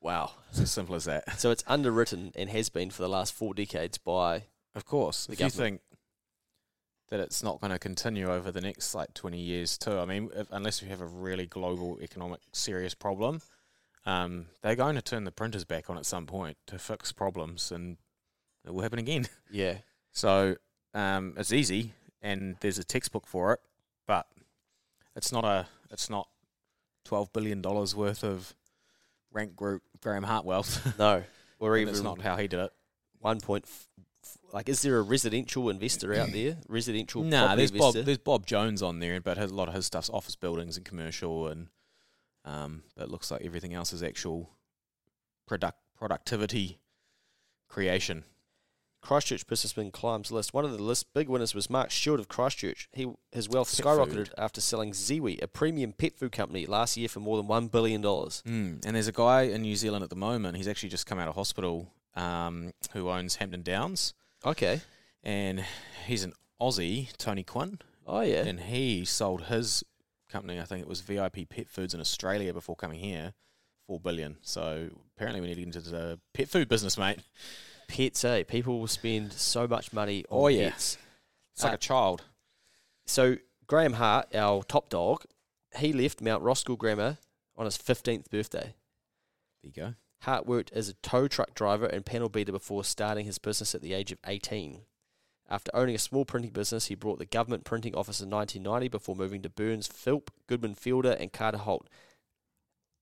Wow. 0.01 0.31
It's 0.50 0.60
as 0.60 0.72
simple 0.72 0.96
as 0.96 1.05
that. 1.05 1.39
So 1.39 1.51
it's 1.51 1.63
underwritten 1.67 2.31
and 2.36 2.50
has 2.50 2.70
been 2.70 2.89
for 2.89 3.01
the 3.03 3.10
last 3.10 3.34
four 3.34 3.53
decades 3.53 3.98
by 3.98 4.43
Of 4.75 4.86
course, 4.86 5.27
The 5.27 5.34
if 5.34 5.39
you 5.39 5.46
government. 5.46 5.81
think 5.81 6.00
that 7.10 7.20
it's 7.20 7.43
not 7.43 7.62
going 7.62 7.72
to 7.72 7.79
continue 7.79 8.31
over 8.31 8.51
the 8.51 8.62
next 8.62 8.96
like 8.96 9.13
twenty 9.13 9.39
years 9.39 9.77
too, 9.77 10.00
I 10.00 10.05
mean, 10.05 10.29
if, 10.34 10.48
unless 10.51 10.81
we 10.81 10.88
have 10.89 11.01
a 11.01 11.05
really 11.05 11.46
global 11.46 12.00
economic 12.01 12.39
serious 12.53 12.93
problem, 12.96 13.41
um, 14.05 14.48
they're 14.62 14.75
going 14.75 14.96
to 14.96 15.01
turn 15.01 15.25
the 15.25 15.31
printers 15.31 15.65
back 15.65 15.89
on 15.89 15.98
at 15.98 16.05
some 16.05 16.25
point 16.25 16.58
to 16.67 16.79
fix 16.79 17.12
problems, 17.12 17.72
and 17.72 17.98
it 18.65 18.74
will 18.74 18.81
happen 18.81 18.98
again. 19.00 19.27
yeah. 19.51 19.79
So 20.12 20.55
um, 20.93 21.34
it's 21.38 21.51
easy, 21.53 21.93
and 22.22 22.55
there's 22.62 22.79
a 22.79 22.84
textbook 22.84 23.27
for 23.27 23.53
it, 23.53 23.60
but 24.08 24.25
it's 25.15 25.31
not 25.31 25.43
a 25.46 25.67
it's 25.91 26.10
not 26.10 26.29
twelve 27.03 27.31
billion 27.34 27.62
dollars 27.62 27.93
worth 27.96 28.24
of 28.24 28.55
Rank 29.31 29.55
Group 29.55 29.83
Graham 30.01 30.23
Hart 30.23 30.45
wealth. 30.45 30.95
No. 31.00 31.23
Or 31.59 31.77
even 31.77 31.93
That's 31.93 32.03
not 32.03 32.19
how 32.21 32.38
he 32.38 32.47
did 32.47 32.59
it. 32.59 32.71
one 33.19 33.39
point. 33.39 33.65
F- 33.67 33.88
f- 34.23 34.38
like, 34.51 34.67
is 34.67 34.81
there 34.81 34.97
a 34.97 35.01
residential 35.03 35.69
investor 35.69 36.13
out 36.15 36.31
there? 36.31 36.57
Residential 36.67 37.23
Nah, 37.23 37.45
property 37.45 37.57
there's 37.67 37.71
Bob. 37.71 37.93
There's 38.05 38.17
Bob 38.17 38.47
Jones 38.47 38.81
on 38.81 39.00
there, 39.00 39.21
but 39.21 39.38
a 39.38 39.45
lot 39.45 39.67
of 39.67 39.75
his 39.75 39.85
stuff's 39.85 40.09
office 40.09 40.35
buildings 40.35 40.75
and 40.75 40.85
commercial, 40.85 41.47
and 41.47 41.67
um, 42.45 42.81
but 42.95 43.03
it 43.03 43.09
looks 43.11 43.29
like 43.29 43.43
everything 43.43 43.75
else 43.75 43.93
is 43.93 44.01
actual 44.01 44.50
product 45.47 45.77
productivity 45.95 46.79
creation. 47.69 48.23
Christchurch 49.01 49.48
businessman 49.48 49.91
climbs 49.91 50.31
list. 50.31 50.53
One 50.53 50.63
of 50.65 50.72
the 50.72 50.81
list 50.81 51.13
big 51.13 51.27
winners 51.27 51.55
was 51.55 51.70
Mark 51.70 51.91
Stewart 51.91 52.20
of 52.20 52.27
Christchurch. 52.27 52.88
He 52.93 53.08
his 53.31 53.50
wealth 53.50 53.75
Pet 53.75 53.86
skyrocketed 53.86 54.27
food. 54.27 54.34
after 54.38 54.62
selling 54.62 54.91
Ziwi, 54.91 55.41
a 55.41 55.48
premium 55.48 55.91
pet 55.93 56.15
food 56.17 56.31
company, 56.31 56.65
last 56.65 56.98
year 56.98 57.08
for 57.10 57.20
more 57.20 57.38
than 57.38 57.48
one 57.48 57.67
billion 57.67 58.01
dollars. 58.01 58.43
Mm. 58.48 58.86
And 58.86 58.96
there's 58.96 59.08
a 59.08 59.12
guy 59.12 59.43
in 59.43 59.63
New 59.63 59.75
Zealand 59.75 60.03
at 60.03 60.10
the 60.10 60.15
moment. 60.15 60.58
He's 60.58 60.67
actually 60.67 60.89
just 60.89 61.05
come 61.05 61.20
out 61.20 61.27
of 61.27 61.36
hospital. 61.36 61.91
Um, 62.13 62.74
who 62.91 63.10
owns 63.10 63.38
Hampton 63.38 63.62
Downs, 63.62 64.13
Okay. 64.46 64.81
and 65.24 65.63
he's 66.05 66.25
an 66.25 66.34
Aussie, 66.60 67.08
Tony 67.15 67.41
Quinn, 67.41 67.79
Oh 68.05 68.20
yeah. 68.20 68.43
and 68.43 68.60
he 68.60 69.05
sold 69.05 69.43
his 69.43 69.81
company. 70.29 70.60
I 70.60 70.65
think 70.65 70.81
it 70.81 70.89
was 70.89 71.00
VIP 71.00 71.48
Pet 71.48 71.70
Foods 71.70 71.93
in 71.93 72.01
Australia 72.01 72.53
before 72.53 72.75
coming 72.75 73.00
here, 73.00 73.31
four 73.88 73.98
billion. 73.98 74.36
So 74.41 74.89
apparently 75.15 75.39
we 75.39 75.48
need 75.48 75.55
to 75.55 75.62
get 75.62 75.74
into 75.77 75.89
the 75.89 76.20
pet 76.34 76.50
food 76.50 76.67
business, 76.67 76.98
mate. 76.98 77.20
Pets, 77.91 78.24
eh? 78.25 78.43
People 78.43 78.79
will 78.79 78.88
spend 78.88 79.33
so 79.33 79.67
much 79.67 79.91
money 79.93 80.24
on 80.29 80.43
Oh, 80.43 80.48
yeah. 80.48 80.69
pets. 80.69 80.98
It's 81.53 81.63
like 81.63 81.74
Uh, 81.74 81.75
a 81.75 81.77
child. 81.77 82.24
So 83.05 83.36
Graham 83.67 83.93
Hart, 83.93 84.33
our 84.36 84.63
top 84.63 84.89
dog, 84.89 85.25
he 85.77 85.91
left 85.93 86.21
Mount 86.21 86.43
Roskill 86.43 86.77
Grammar 86.77 87.17
on 87.55 87.65
his 87.65 87.77
fifteenth 87.77 88.29
birthday. 88.29 88.75
There 89.62 89.63
you 89.63 89.71
go. 89.71 89.93
Hart 90.21 90.45
worked 90.45 90.71
as 90.71 90.88
a 90.89 90.93
tow 90.95 91.27
truck 91.27 91.53
driver 91.53 91.86
and 91.86 92.05
panel 92.05 92.29
beater 92.29 92.51
before 92.51 92.83
starting 92.83 93.25
his 93.25 93.39
business 93.39 93.74
at 93.75 93.81
the 93.81 93.93
age 93.93 94.12
of 94.12 94.19
18. 94.25 94.81
After 95.50 95.71
owning 95.75 95.95
a 95.95 96.00
small 96.00 96.25
printing 96.25 96.51
business, 96.51 96.86
he 96.86 96.95
brought 96.95 97.17
the 97.19 97.25
government 97.25 97.63
printing 97.65 97.95
office 97.95 98.21
in 98.21 98.29
1990 98.29 98.88
before 98.88 99.15
moving 99.15 99.41
to 99.41 99.50
Burns, 99.50 99.88
Philp, 99.88 100.31
Goodman 100.48 100.75
Fielder, 100.75 101.12
and 101.13 101.33
Carter 101.33 101.57
Holt. 101.57 101.89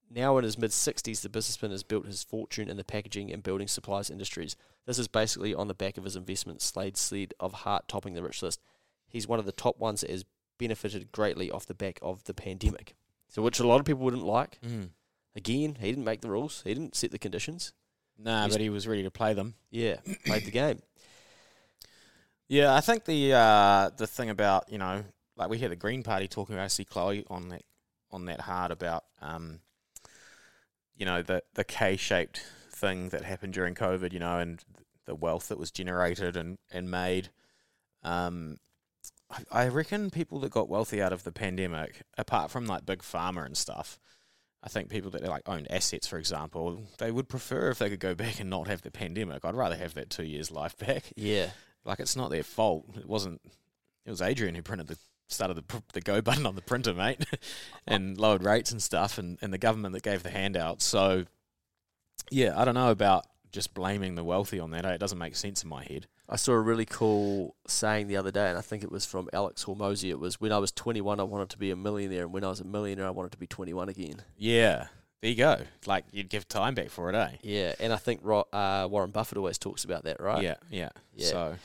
Now 0.09 0.37
in 0.37 0.43
his 0.43 0.57
mid 0.57 0.71
60s, 0.71 1.21
the 1.21 1.29
businessman 1.29 1.71
has 1.71 1.83
built 1.83 2.05
his 2.05 2.23
fortune 2.23 2.67
in 2.69 2.77
the 2.77 2.83
packaging 2.83 3.31
and 3.31 3.43
building 3.43 3.67
supplies 3.67 4.09
industries. 4.09 4.55
This 4.85 4.97
is 4.97 5.07
basically 5.07 5.53
on 5.53 5.67
the 5.67 5.73
back 5.75 5.97
of 5.97 6.03
his 6.03 6.15
investment 6.15 6.61
Slade 6.61 6.97
sled 6.97 7.33
of 7.39 7.53
Hart 7.53 7.87
topping 7.87 8.13
the 8.15 8.23
rich 8.23 8.41
list. 8.41 8.59
He's 9.07 9.27
one 9.27 9.39
of 9.39 9.45
the 9.45 9.51
top 9.51 9.77
ones 9.79 10.01
that 10.01 10.09
has 10.09 10.25
benefited 10.57 11.11
greatly 11.11 11.51
off 11.51 11.65
the 11.67 11.73
back 11.75 11.99
of 12.01 12.23
the 12.23 12.33
pandemic. 12.33 12.95
So, 13.27 13.41
which 13.43 13.59
a 13.59 13.67
lot 13.67 13.79
of 13.79 13.85
people 13.85 14.03
wouldn't 14.03 14.23
like. 14.25 14.59
Mm. 14.61 14.89
Again, 15.35 15.77
he 15.79 15.89
didn't 15.91 16.03
make 16.05 16.21
the 16.21 16.29
rules. 16.31 16.63
He 16.65 16.73
didn't 16.73 16.95
set 16.95 17.11
the 17.11 17.19
conditions. 17.19 17.71
Nah, 18.17 18.41
He's- 18.45 18.53
but 18.53 18.61
he 18.61 18.69
was 18.69 18.87
ready 18.87 19.03
to 19.03 19.11
play 19.11 19.33
them. 19.35 19.53
Yeah, 19.69 19.97
played 20.25 20.45
the 20.45 20.51
game. 20.51 20.81
Yeah, 22.47 22.73
I 22.73 22.81
think 22.81 23.05
the 23.05 23.33
uh, 23.33 23.89
the 23.95 24.07
thing 24.07 24.31
about 24.31 24.71
you 24.71 24.79
know, 24.79 25.03
like 25.37 25.49
we 25.49 25.59
hear 25.59 25.69
the 25.69 25.75
Green 25.75 26.01
Party 26.01 26.27
talking 26.27 26.55
about 26.55 26.63
I 26.65 26.67
see 26.69 26.83
Chloe 26.83 27.23
on 27.29 27.49
that 27.49 27.61
on 28.11 28.25
that 28.25 28.41
hard 28.41 28.71
about 28.71 29.03
um, 29.21 29.59
you 30.99 31.05
know 31.05 31.23
the 31.23 31.41
the 31.55 31.63
K 31.63 31.95
shaped 31.95 32.43
thing 32.71 33.09
that 33.09 33.23
happened 33.23 33.53
during 33.53 33.73
COVID, 33.73 34.13
you 34.13 34.19
know, 34.19 34.37
and 34.37 34.63
the 35.05 35.15
wealth 35.15 35.47
that 35.47 35.57
was 35.57 35.71
generated 35.71 36.37
and 36.37 36.59
and 36.71 36.91
made. 36.91 37.29
Um, 38.03 38.57
I, 39.31 39.63
I 39.63 39.67
reckon 39.69 40.11
people 40.11 40.39
that 40.41 40.51
got 40.51 40.69
wealthy 40.69 41.01
out 41.01 41.13
of 41.13 41.23
the 41.23 41.31
pandemic, 41.31 42.01
apart 42.17 42.51
from 42.51 42.67
like 42.67 42.85
big 42.85 42.99
pharma 42.99 43.45
and 43.45 43.57
stuff. 43.57 43.97
I 44.61 44.67
think 44.67 44.89
people 44.89 45.09
that 45.11 45.23
like 45.23 45.47
owned 45.47 45.71
assets, 45.71 46.05
for 46.05 46.17
example, 46.19 46.83
they 46.97 47.11
would 47.11 47.29
prefer 47.29 47.69
if 47.69 47.79
they 47.79 47.89
could 47.89 48.01
go 48.01 48.13
back 48.13 48.41
and 48.41 48.49
not 48.49 48.67
have 48.67 48.81
the 48.81 48.91
pandemic. 48.91 49.45
I'd 49.45 49.55
rather 49.55 49.77
have 49.77 49.93
that 49.93 50.09
two 50.09 50.25
years 50.25 50.51
life 50.51 50.77
back. 50.77 51.13
Yeah, 51.15 51.51
Like 51.85 52.01
it's 52.01 52.17
not 52.17 52.29
their 52.29 52.43
fault. 52.43 52.85
It 52.97 53.07
wasn't. 53.07 53.41
It 54.05 54.09
was 54.09 54.21
Adrian 54.21 54.55
who 54.55 54.61
printed 54.61 54.87
the 54.87 54.97
started 55.29 55.55
the 55.55 55.83
the 55.93 56.01
go 56.01 56.21
button 56.29 56.45
on 56.45 56.55
the 56.55 56.61
printer, 56.61 56.93
mate, 56.93 57.25
and 57.87 58.17
lowered 58.17 58.43
rates 58.43 58.71
and 58.71 58.81
stuff, 58.81 59.17
and, 59.17 59.37
and 59.41 59.53
the 59.53 59.57
government 59.57 59.93
that 59.93 60.03
gave 60.03 60.23
the 60.23 60.29
handouts. 60.29 60.85
So, 60.85 61.25
yeah, 62.29 62.59
I 62.59 62.65
don't 62.65 62.75
know 62.75 62.91
about 62.91 63.25
just 63.51 63.73
blaming 63.73 64.15
the 64.15 64.23
wealthy 64.23 64.59
on 64.59 64.71
that. 64.71 64.85
eh? 64.85 64.93
It 64.93 64.99
doesn't 64.99 65.17
make 65.17 65.35
sense 65.35 65.63
in 65.63 65.69
my 65.69 65.83
head. 65.83 66.07
I 66.27 66.35
saw 66.35 66.51
a 66.53 66.59
really 66.59 66.85
cool 66.85 67.55
saying 67.67 68.07
the 68.07 68.17
other 68.17 68.29
day, 68.31 68.49
and 68.49 68.57
I 68.57 68.61
think 68.61 68.83
it 68.83 68.91
was 68.91 69.05
from 69.05 69.29
Alex 69.33 69.65
Hormozi. 69.65 70.09
It 70.09 70.19
was 70.19 70.39
when 70.39 70.51
I 70.51 70.59
was 70.59 70.71
21, 70.71 71.19
I 71.19 71.23
wanted 71.23 71.49
to 71.49 71.57
be 71.57 71.71
a 71.71 71.75
millionaire, 71.75 72.23
and 72.23 72.33
when 72.33 72.43
I 72.43 72.49
was 72.49 72.59
a 72.59 72.65
millionaire, 72.65 73.07
I 73.07 73.11
wanted 73.11 73.31
to 73.31 73.39
be 73.39 73.47
21 73.47 73.89
again. 73.89 74.21
Yeah, 74.37 74.87
there 75.21 75.31
you 75.31 75.35
go. 75.37 75.61
Like 75.87 76.05
you'd 76.11 76.29
give 76.29 76.47
time 76.47 76.75
back 76.75 76.91
for 76.91 77.09
it, 77.09 77.15
eh? 77.15 77.31
Yeah, 77.41 77.73
and 77.79 77.91
I 77.91 77.95
think 77.95 78.21
uh, 78.23 78.87
Warren 78.91 79.09
Buffett 79.09 79.39
always 79.39 79.57
talks 79.57 79.83
about 79.83 80.03
that, 80.03 80.21
right? 80.21 80.43
Yeah, 80.43 80.55
yeah, 80.69 80.89
Yeah. 81.15 81.27
So 81.27 81.55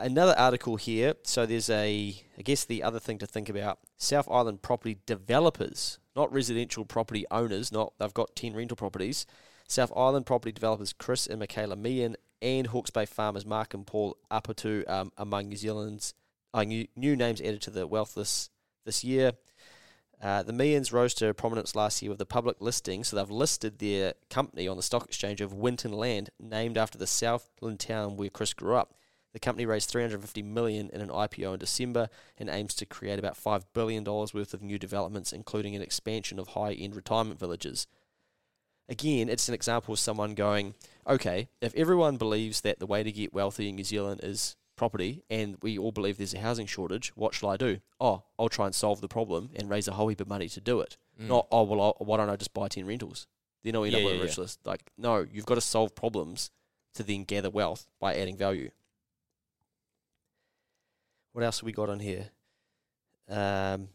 Another 0.00 0.34
article 0.38 0.76
here. 0.76 1.14
So 1.24 1.44
there's 1.44 1.68
a, 1.68 2.14
I 2.38 2.42
guess 2.42 2.64
the 2.64 2.82
other 2.82 3.00
thing 3.00 3.18
to 3.18 3.26
think 3.26 3.48
about: 3.48 3.80
South 3.96 4.28
Island 4.30 4.62
property 4.62 4.98
developers, 5.06 5.98
not 6.14 6.32
residential 6.32 6.84
property 6.84 7.26
owners. 7.30 7.72
Not 7.72 7.94
they've 7.98 8.14
got 8.14 8.36
10 8.36 8.54
rental 8.54 8.76
properties. 8.76 9.26
South 9.66 9.92
Island 9.94 10.24
property 10.24 10.52
developers 10.52 10.92
Chris 10.92 11.26
and 11.26 11.40
Michaela 11.40 11.76
Meehan 11.76 12.16
and 12.40 12.68
Hawke's 12.68 12.90
Bay 12.90 13.06
farmers 13.06 13.44
Mark 13.44 13.74
and 13.74 13.86
Paul 13.86 14.16
Apatu 14.30 14.88
um, 14.88 15.12
among 15.18 15.48
New 15.48 15.56
Zealand's 15.56 16.14
uh, 16.54 16.64
new, 16.64 16.86
new 16.96 17.16
names 17.16 17.40
added 17.40 17.60
to 17.62 17.70
the 17.70 17.86
wealth 17.86 18.16
list 18.16 18.50
this 18.84 19.04
year. 19.04 19.32
Uh, 20.20 20.42
the 20.42 20.52
Meehans 20.52 20.92
rose 20.92 21.14
to 21.14 21.32
prominence 21.34 21.76
last 21.76 22.02
year 22.02 22.10
with 22.10 22.18
the 22.18 22.26
public 22.26 22.56
listing, 22.60 23.04
so 23.04 23.14
they've 23.14 23.30
listed 23.30 23.78
their 23.78 24.14
company 24.30 24.66
on 24.66 24.76
the 24.76 24.82
stock 24.82 25.04
exchange 25.04 25.40
of 25.40 25.52
Winton 25.52 25.92
Land, 25.92 26.30
named 26.40 26.76
after 26.76 26.98
the 26.98 27.06
Southland 27.06 27.78
town 27.78 28.16
where 28.16 28.28
Chris 28.28 28.52
grew 28.52 28.74
up. 28.74 28.94
The 29.32 29.38
company 29.38 29.66
raised 29.66 29.90
350 29.90 30.42
million 30.42 30.88
in 30.92 31.00
an 31.00 31.10
IPO 31.10 31.52
in 31.54 31.58
December 31.58 32.08
and 32.38 32.48
aims 32.48 32.74
to 32.74 32.86
create 32.86 33.18
about 33.18 33.36
5 33.36 33.72
billion 33.74 34.02
dollars 34.04 34.32
worth 34.32 34.54
of 34.54 34.62
new 34.62 34.78
developments 34.78 35.32
including 35.32 35.76
an 35.76 35.82
expansion 35.82 36.38
of 36.38 36.48
high-end 36.48 36.96
retirement 36.96 37.38
villages. 37.38 37.86
Again, 38.88 39.28
it's 39.28 39.48
an 39.48 39.54
example 39.54 39.92
of 39.92 40.00
someone 40.00 40.34
going, 40.34 40.74
okay, 41.06 41.48
if 41.60 41.74
everyone 41.74 42.16
believes 42.16 42.62
that 42.62 42.78
the 42.78 42.86
way 42.86 43.02
to 43.02 43.12
get 43.12 43.34
wealthy 43.34 43.68
in 43.68 43.76
New 43.76 43.84
Zealand 43.84 44.20
is 44.22 44.56
property 44.76 45.22
and 45.28 45.58
we 45.60 45.76
all 45.76 45.92
believe 45.92 46.16
there's 46.16 46.32
a 46.32 46.38
housing 46.38 46.66
shortage, 46.66 47.10
what 47.14 47.34
shall 47.34 47.50
I 47.50 47.58
do? 47.58 47.80
Oh, 48.00 48.22
I'll 48.38 48.48
try 48.48 48.64
and 48.64 48.74
solve 48.74 49.02
the 49.02 49.08
problem 49.08 49.50
and 49.56 49.68
raise 49.68 49.88
a 49.88 49.92
whole 49.92 50.08
heap 50.08 50.22
of 50.22 50.28
money 50.28 50.48
to 50.48 50.60
do 50.60 50.80
it. 50.80 50.96
Mm. 51.20 51.28
Not, 51.28 51.48
oh, 51.52 51.64
well, 51.64 51.82
I'll, 51.82 51.96
why 51.98 52.16
don't 52.16 52.30
I 52.30 52.36
just 52.36 52.54
buy 52.54 52.68
10 52.68 52.86
rentals? 52.86 53.26
Then 53.62 53.76
I'll 53.76 53.84
end 53.84 53.92
Yeah, 53.92 53.98
up 53.98 54.04
with 54.06 54.14
yeah, 54.14 54.20
a 54.20 54.22
rich 54.22 54.38
yeah. 54.38 54.42
list. 54.42 54.60
Like, 54.64 54.90
no, 54.96 55.26
you've 55.30 55.44
got 55.44 55.56
to 55.56 55.60
solve 55.60 55.94
problems 55.94 56.50
to 56.94 57.02
then 57.02 57.24
gather 57.24 57.50
wealth 57.50 57.86
by 58.00 58.14
adding 58.14 58.38
value. 58.38 58.70
What 61.38 61.44
else 61.44 61.60
have 61.60 61.66
we 61.66 61.72
got 61.72 61.88
on 61.88 62.00
here? 62.00 62.30
Um, 63.28 63.90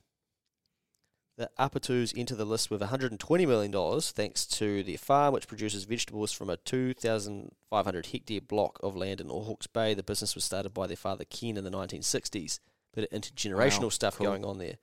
the 1.37 1.49
Apatus 1.59 2.13
enter 2.15 2.35
the 2.35 2.45
list 2.45 2.71
with 2.71 2.79
$120 2.79 3.45
million 3.45 4.01
thanks 4.01 4.45
to 4.45 4.81
their 4.81 4.97
farm, 4.97 5.33
which 5.33 5.49
produces 5.49 5.83
vegetables 5.83 6.31
from 6.31 6.49
a 6.49 6.55
2,500 6.55 8.05
hectare 8.05 8.39
block 8.39 8.79
of 8.81 8.95
land 8.95 9.19
in 9.19 9.27
Hawke's 9.27 9.67
Bay. 9.67 9.93
The 9.93 10.03
business 10.03 10.35
was 10.35 10.45
started 10.45 10.73
by 10.73 10.87
their 10.87 10.95
father 10.95 11.25
Ken 11.25 11.57
in 11.57 11.65
the 11.65 11.69
1960s. 11.69 12.61
Bit 12.93 13.11
of 13.11 13.21
intergenerational 13.21 13.83
Wow, 13.83 13.89
stuff 13.89 14.15
cool. 14.15 14.27
going 14.27 14.45
on 14.45 14.57
there. 14.59 14.77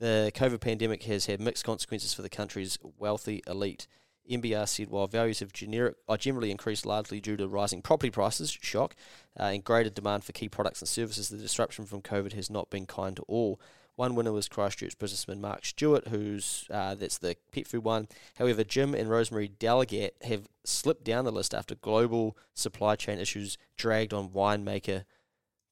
The 0.00 0.30
COVID 0.34 0.60
pandemic 0.60 1.04
has 1.04 1.24
had 1.24 1.40
mixed 1.40 1.64
consequences 1.64 2.12
for 2.12 2.20
the 2.20 2.28
country's 2.28 2.76
wealthy 2.98 3.42
elite. 3.46 3.86
NBR 4.30 4.68
said 4.68 4.90
while 4.90 5.06
values 5.06 5.40
have 5.40 5.52
generic, 5.52 5.96
are 6.08 6.16
generally 6.16 6.50
increased 6.50 6.86
largely 6.86 7.20
due 7.20 7.36
to 7.36 7.48
rising 7.48 7.82
property 7.82 8.10
prices, 8.10 8.50
shock, 8.50 8.94
uh, 9.38 9.44
and 9.44 9.64
greater 9.64 9.90
demand 9.90 10.24
for 10.24 10.32
key 10.32 10.48
products 10.48 10.80
and 10.80 10.88
services, 10.88 11.28
the 11.28 11.36
disruption 11.36 11.84
from 11.84 12.02
COVID 12.02 12.32
has 12.32 12.50
not 12.50 12.70
been 12.70 12.86
kind 12.86 13.16
to 13.16 13.22
all. 13.22 13.60
One 13.96 14.14
winner 14.14 14.32
was 14.32 14.48
Christchurch 14.48 14.98
businessman 14.98 15.40
Mark 15.40 15.64
Stewart, 15.64 16.08
who's 16.08 16.64
uh, 16.70 16.94
that's 16.94 17.18
the 17.18 17.36
pet 17.52 17.66
food 17.66 17.84
one. 17.84 18.08
However, 18.36 18.64
Jim 18.64 18.94
and 18.94 19.10
Rosemary 19.10 19.48
Delegat 19.48 20.12
have 20.22 20.48
slipped 20.64 21.04
down 21.04 21.24
the 21.24 21.32
list 21.32 21.52
after 21.52 21.74
global 21.74 22.36
supply 22.54 22.96
chain 22.96 23.18
issues 23.18 23.58
dragged 23.76 24.14
on 24.14 24.30
winemaker 24.30 25.04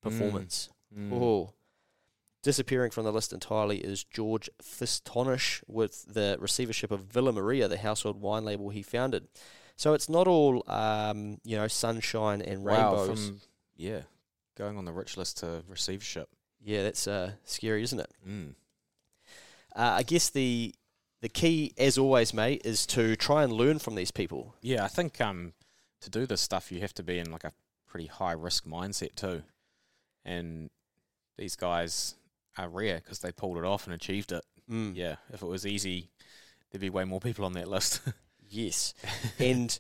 performance. 0.03 0.69
Mm. 0.95 1.13
Oh. 1.13 1.55
Disappearing 2.43 2.91
from 2.93 3.05
the 3.05 3.13
list 3.13 3.33
entirely 3.33 3.79
is 3.79 4.05
George 4.05 4.49
Fistonich 4.63 5.63
with 5.67 6.05
the 6.07 6.37
receivership 6.39 6.91
of 6.91 7.01
Villa 7.01 7.33
Maria, 7.33 7.67
the 7.69 7.77
household 7.79 8.21
wine 8.21 8.45
label 8.45 8.71
he 8.71 8.83
founded. 8.83 9.27
So 9.77 9.93
it's 9.93 10.09
not 10.09 10.29
all, 10.29 10.63
um, 10.71 11.39
you 11.45 11.57
know, 11.57 11.67
sunshine 11.69 12.41
and 12.41 12.65
Wow, 12.65 12.93
rainbows. 12.97 13.27
from 13.29 13.41
yeah, 13.77 14.03
going 14.57 14.77
on 14.79 14.85
the 14.85 14.93
rich 14.93 15.17
list 15.17 15.39
to 15.39 15.63
receivership. 15.69 16.29
yeah, 16.65 16.83
that's 16.85 17.07
uh, 17.09 17.33
scary, 17.45 17.83
isn't 17.83 18.01
it? 18.01 18.11
Mm. 18.27 18.55
Uh, 19.75 19.97
I 19.99 20.03
guess 20.03 20.31
the 20.31 20.75
the 21.21 21.29
key, 21.29 21.73
as 21.77 21.99
always, 21.99 22.33
mate, 22.33 22.63
is 22.65 22.87
to 22.87 23.17
try 23.17 23.43
and 23.43 23.53
learn 23.53 23.81
from 23.81 23.97
these 23.97 24.13
people. 24.13 24.55
Yeah, 24.63 24.85
I 24.85 24.89
think 24.89 25.21
um, 25.21 25.55
to 26.01 26.09
do 26.11 26.27
this 26.27 26.41
stuff, 26.41 26.71
you 26.71 26.81
have 26.81 26.95
to 26.95 27.03
be 27.03 27.19
in 27.19 27.33
like 27.33 27.43
a 27.45 27.53
pretty 27.89 28.07
high 28.07 28.33
risk 28.33 28.65
mindset 28.65 29.17
too. 29.17 29.43
And 30.25 30.71
these 31.37 31.57
guys 31.57 32.15
are 32.59 32.69
rare 32.69 32.97
because 32.97 33.21
they 33.21 33.33
pulled 33.33 33.57
it 33.57 33.65
off 33.65 33.87
and 33.87 33.95
achieved 33.95 34.33
it. 34.33 34.45
Mm. 34.71 34.95
Yeah, 34.95 35.17
if 35.33 35.43
it 35.43 35.47
was 35.47 35.67
easy, 35.67 36.11
there'd 36.71 36.81
be 36.81 36.91
way 36.91 37.05
more 37.05 37.21
people 37.21 37.45
on 37.45 37.53
that 37.55 37.69
list. 37.77 38.01
Yes. 38.49 38.95
and 39.39 39.79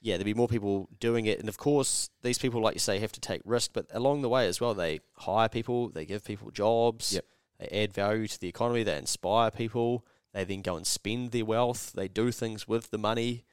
yeah, 0.00 0.16
there'd 0.16 0.24
be 0.24 0.34
more 0.34 0.48
people 0.48 0.88
doing 0.98 1.26
it. 1.26 1.40
And 1.40 1.48
of 1.48 1.58
course, 1.58 2.10
these 2.22 2.38
people, 2.38 2.62
like 2.62 2.74
you 2.74 2.80
say, 2.80 2.98
have 2.98 3.12
to 3.12 3.20
take 3.20 3.42
risk, 3.44 3.72
but 3.74 3.86
along 3.92 4.22
the 4.22 4.28
way 4.28 4.46
as 4.46 4.60
well, 4.60 4.72
they 4.74 5.00
hire 5.14 5.48
people, 5.48 5.88
they 5.88 6.06
give 6.06 6.24
people 6.24 6.50
jobs, 6.50 7.12
Yep. 7.12 7.24
they 7.58 7.82
add 7.82 7.92
value 7.92 8.26
to 8.26 8.40
the 8.40 8.48
economy, 8.48 8.82
they 8.82 8.96
inspire 8.96 9.50
people, 9.50 10.06
they 10.32 10.44
then 10.44 10.62
go 10.62 10.76
and 10.76 10.86
spend 10.86 11.32
their 11.32 11.44
wealth, 11.44 11.92
they 11.92 12.08
do 12.08 12.32
things 12.32 12.66
with 12.66 12.90
the 12.90 12.98
money. 12.98 13.44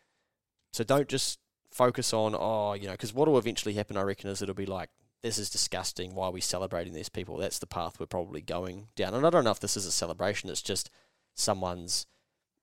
So 0.71 0.83
don't 0.83 1.09
just 1.09 1.39
focus 1.71 2.13
on, 2.13 2.35
oh, 2.37 2.73
you 2.73 2.85
know, 2.85 2.93
because 2.93 3.13
what 3.13 3.27
will 3.27 3.37
eventually 3.37 3.73
happen, 3.73 3.97
I 3.97 4.03
reckon, 4.03 4.29
is 4.29 4.41
it'll 4.41 4.55
be 4.55 4.65
like, 4.65 4.89
this 5.23 5.37
is 5.37 5.49
disgusting. 5.49 6.13
Why 6.13 6.27
are 6.27 6.31
we 6.31 6.41
celebrating 6.41 6.93
these 6.93 7.09
people? 7.09 7.37
That's 7.37 7.59
the 7.59 7.67
path 7.67 7.99
we're 7.99 8.05
probably 8.05 8.41
going 8.41 8.87
down. 8.95 9.13
And 9.13 9.25
I 9.25 9.29
don't 9.29 9.43
know 9.43 9.51
if 9.51 9.59
this 9.59 9.77
is 9.77 9.85
a 9.85 9.91
celebration, 9.91 10.49
it's 10.49 10.61
just 10.61 10.89
someone's 11.33 12.05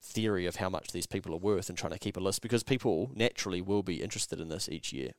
theory 0.03 0.47
of 0.47 0.57
how 0.57 0.69
much 0.69 0.93
these 0.93 1.07
people 1.07 1.33
are 1.35 1.39
worth 1.39 1.69
and 1.69 1.79
trying 1.79 1.93
to 1.93 1.99
keep 1.99 2.17
a 2.17 2.21
list 2.21 2.43
because 2.43 2.63
people 2.63 3.11
naturally 3.15 3.63
will 3.63 3.83
be 3.83 4.03
interested 4.03 4.39
in 4.39 4.49
this 4.49 4.69
each 4.69 4.93
year. 4.93 5.13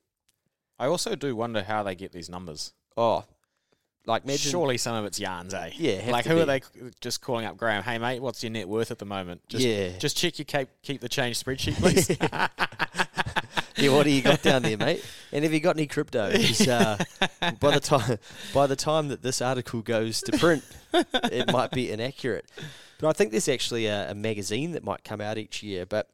I 0.78 0.88
also 0.88 1.15
do 1.15 1.36
wonder 1.36 1.63
how 1.63 1.84
they 1.84 1.95
get 1.95 2.12
these 2.12 2.30
numbers. 2.30 2.74
Oh, 2.95 3.26
like 4.06 4.24
imagine. 4.24 4.52
Surely 4.52 4.78
some 4.78 4.95
of 4.95 5.06
it's 5.06 5.19
yarns, 5.19 5.54
eh? 5.54 5.71
Yeah, 5.76 6.12
like 6.12 6.26
who 6.26 6.39
are 6.39 6.45
they 6.45 6.62
just 7.02 7.21
calling 7.21 7.45
up 7.45 7.58
Graham? 7.58 7.84
Hey 7.84 7.98
mate, 7.98 8.21
what's 8.21 8.43
your 8.43 8.52
net 8.52 8.67
worth 8.67 8.91
at 8.91 9.00
the 9.00 9.06
moment? 9.06 9.41
Just, 9.48 9.65
yeah. 9.65 9.98
just 9.98 10.15
check 10.17 10.38
your 10.38 10.45
keep 10.45 10.69
keep 10.84 11.02
the 11.02 11.10
change 11.10 11.43
spreadsheet, 11.43 11.76
please. 11.76 12.08
yeah, 13.78 13.92
what 13.92 14.04
do 14.04 14.12
you 14.12 14.22
got 14.22 14.42
down 14.42 14.62
there, 14.64 14.78
mate? 14.78 15.04
And 15.32 15.44
have 15.44 15.54
you 15.54 15.60
got 15.60 15.76
any 15.76 15.88
crypto? 15.88 16.32
uh, 16.68 16.98
by 17.60 17.72
the 17.72 17.80
time 17.80 18.18
by 18.54 18.68
the 18.68 18.76
time 18.76 19.10
that 19.10 19.22
this 19.22 19.42
article 19.42 19.82
goes 19.82 20.22
to 20.24 20.38
print, 20.38 20.64
it 20.94 21.52
might 21.52 21.72
be 21.72 21.92
inaccurate. 21.92 22.50
But 23.00 23.10
I 23.10 23.14
think 23.14 23.32
there's 23.32 23.50
actually 23.50 23.88
a, 23.88 24.12
a 24.12 24.16
magazine 24.16 24.72
that 24.72 24.84
might 24.84 25.04
come 25.04 25.22
out 25.22 25.38
each 25.38 25.62
year. 25.62 25.86
But 25.86 26.10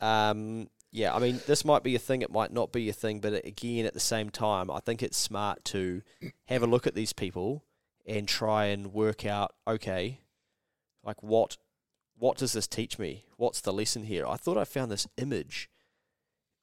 um, 0.00 0.68
yeah, 0.92 1.14
I 1.14 1.18
mean, 1.18 1.40
this 1.46 1.64
might 1.64 1.82
be 1.82 1.94
a 1.94 1.98
thing. 1.98 2.22
It 2.22 2.30
might 2.30 2.52
not 2.52 2.72
be 2.72 2.88
a 2.88 2.92
thing. 2.92 3.20
But 3.20 3.44
again, 3.44 3.86
at 3.86 3.94
the 3.94 4.00
same 4.00 4.30
time, 4.30 4.70
I 4.70 4.80
think 4.80 5.02
it's 5.02 5.16
smart 5.16 5.64
to 5.66 6.02
have 6.46 6.62
a 6.62 6.66
look 6.66 6.86
at 6.86 6.94
these 6.94 7.12
people 7.12 7.64
and 8.06 8.28
try 8.28 8.66
and 8.66 8.92
work 8.92 9.26
out, 9.26 9.54
okay, 9.66 10.20
like 11.04 11.22
what 11.22 11.56
what 12.18 12.38
does 12.38 12.52
this 12.52 12.66
teach 12.66 12.98
me? 12.98 13.26
What's 13.36 13.60
the 13.60 13.72
lesson 13.72 14.04
here? 14.04 14.26
I 14.26 14.36
thought 14.36 14.56
I 14.56 14.64
found 14.64 14.90
this 14.90 15.06
image 15.18 15.68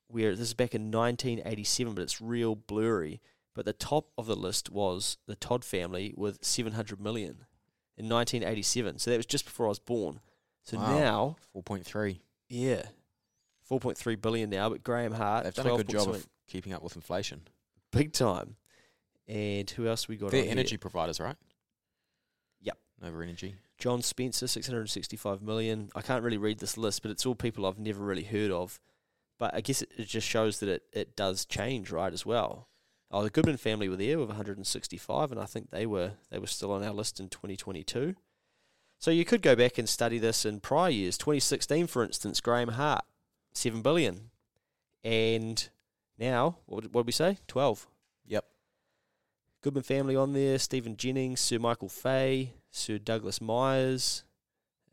where 0.07 0.31
this 0.31 0.47
is 0.47 0.53
back 0.53 0.73
in 0.75 0.91
1987, 0.91 1.93
but 1.95 2.01
it's 2.01 2.21
real 2.21 2.55
blurry. 2.55 3.21
But 3.55 3.65
the 3.65 3.73
top 3.73 4.09
of 4.17 4.25
the 4.25 4.35
list 4.35 4.69
was 4.71 5.17
the 5.27 5.35
Todd 5.35 5.63
family 5.63 6.13
with 6.17 6.43
700 6.43 6.99
million 6.99 7.45
in 7.97 8.09
1987. 8.09 8.99
So 8.99 9.11
that 9.11 9.17
was 9.17 9.25
just 9.27 9.45
before 9.45 9.67
I 9.67 9.69
was 9.69 9.79
born. 9.79 10.19
So 10.63 10.77
Wow. 10.77 10.99
now, 10.99 11.35
Four 11.51 11.61
point 11.63 11.85
three. 11.85 12.21
yeah, 12.49 12.83
4.3 13.69 14.15
billion 14.21 14.49
now. 14.49 14.69
But 14.69 14.83
Graham 14.83 15.13
Hart, 15.13 15.43
They've 15.43 15.53
done 15.53 15.67
a 15.67 15.77
good 15.77 15.89
job 15.89 16.09
of 16.09 16.27
keeping 16.47 16.73
up 16.73 16.81
with 16.83 16.95
inflation. 16.95 17.41
big 17.91 18.11
time. 18.13 18.55
And 19.27 19.69
who 19.69 19.87
else 19.87 20.07
we 20.07 20.17
got? 20.17 20.31
They're 20.31 20.39
on 20.41 20.45
here? 20.45 20.51
energy 20.51 20.77
providers, 20.77 21.19
right? 21.19 21.37
Yep. 22.61 22.77
Nova 23.01 23.21
Energy. 23.23 23.55
John 23.77 24.01
Spencer, 24.01 24.47
665 24.47 25.41
million. 25.41 25.89
I 25.95 26.01
can't 26.01 26.23
really 26.23 26.37
read 26.37 26.59
this 26.59 26.77
list, 26.77 27.01
but 27.01 27.11
it's 27.11 27.25
all 27.25 27.35
people 27.35 27.65
I've 27.65 27.79
never 27.79 28.03
really 28.03 28.23
heard 28.23 28.51
of. 28.51 28.79
But 29.43 29.53
I 29.53 29.59
guess 29.59 29.81
it, 29.81 29.91
it 29.97 30.07
just 30.07 30.25
shows 30.25 30.61
that 30.61 30.69
it, 30.69 30.83
it 30.93 31.15
does 31.17 31.43
change, 31.43 31.91
right, 31.91 32.13
as 32.13 32.25
well. 32.25 32.69
Oh, 33.11 33.23
the 33.23 33.29
Goodman 33.29 33.57
family 33.57 33.89
were 33.89 33.97
there 33.97 34.17
with 34.17 34.29
165, 34.29 35.33
and 35.33 35.41
I 35.41 35.43
think 35.43 35.69
they 35.69 35.85
were 35.85 36.13
they 36.31 36.39
were 36.39 36.47
still 36.47 36.71
on 36.71 36.81
our 36.81 36.93
list 36.93 37.19
in 37.19 37.27
2022. 37.27 38.15
So 38.99 39.11
you 39.11 39.25
could 39.25 39.41
go 39.41 39.53
back 39.53 39.77
and 39.77 39.89
study 39.89 40.17
this 40.17 40.45
in 40.45 40.61
prior 40.61 40.89
years. 40.91 41.17
2016, 41.17 41.87
for 41.87 42.05
instance, 42.05 42.39
Graham 42.39 42.69
Hart, 42.69 43.03
7 43.51 43.81
billion. 43.81 44.29
And 45.03 45.67
now, 46.17 46.59
what 46.65 46.83
did, 46.83 46.93
what 46.93 47.01
did 47.01 47.07
we 47.07 47.11
say? 47.11 47.39
12. 47.49 47.85
Yep. 48.25 48.45
Goodman 49.61 49.83
family 49.83 50.15
on 50.15 50.31
there, 50.31 50.57
Stephen 50.57 50.95
Jennings, 50.95 51.41
Sir 51.41 51.59
Michael 51.59 51.89
Fay, 51.89 52.53
Sir 52.71 52.97
Douglas 52.97 53.41
Myers, 53.41 54.23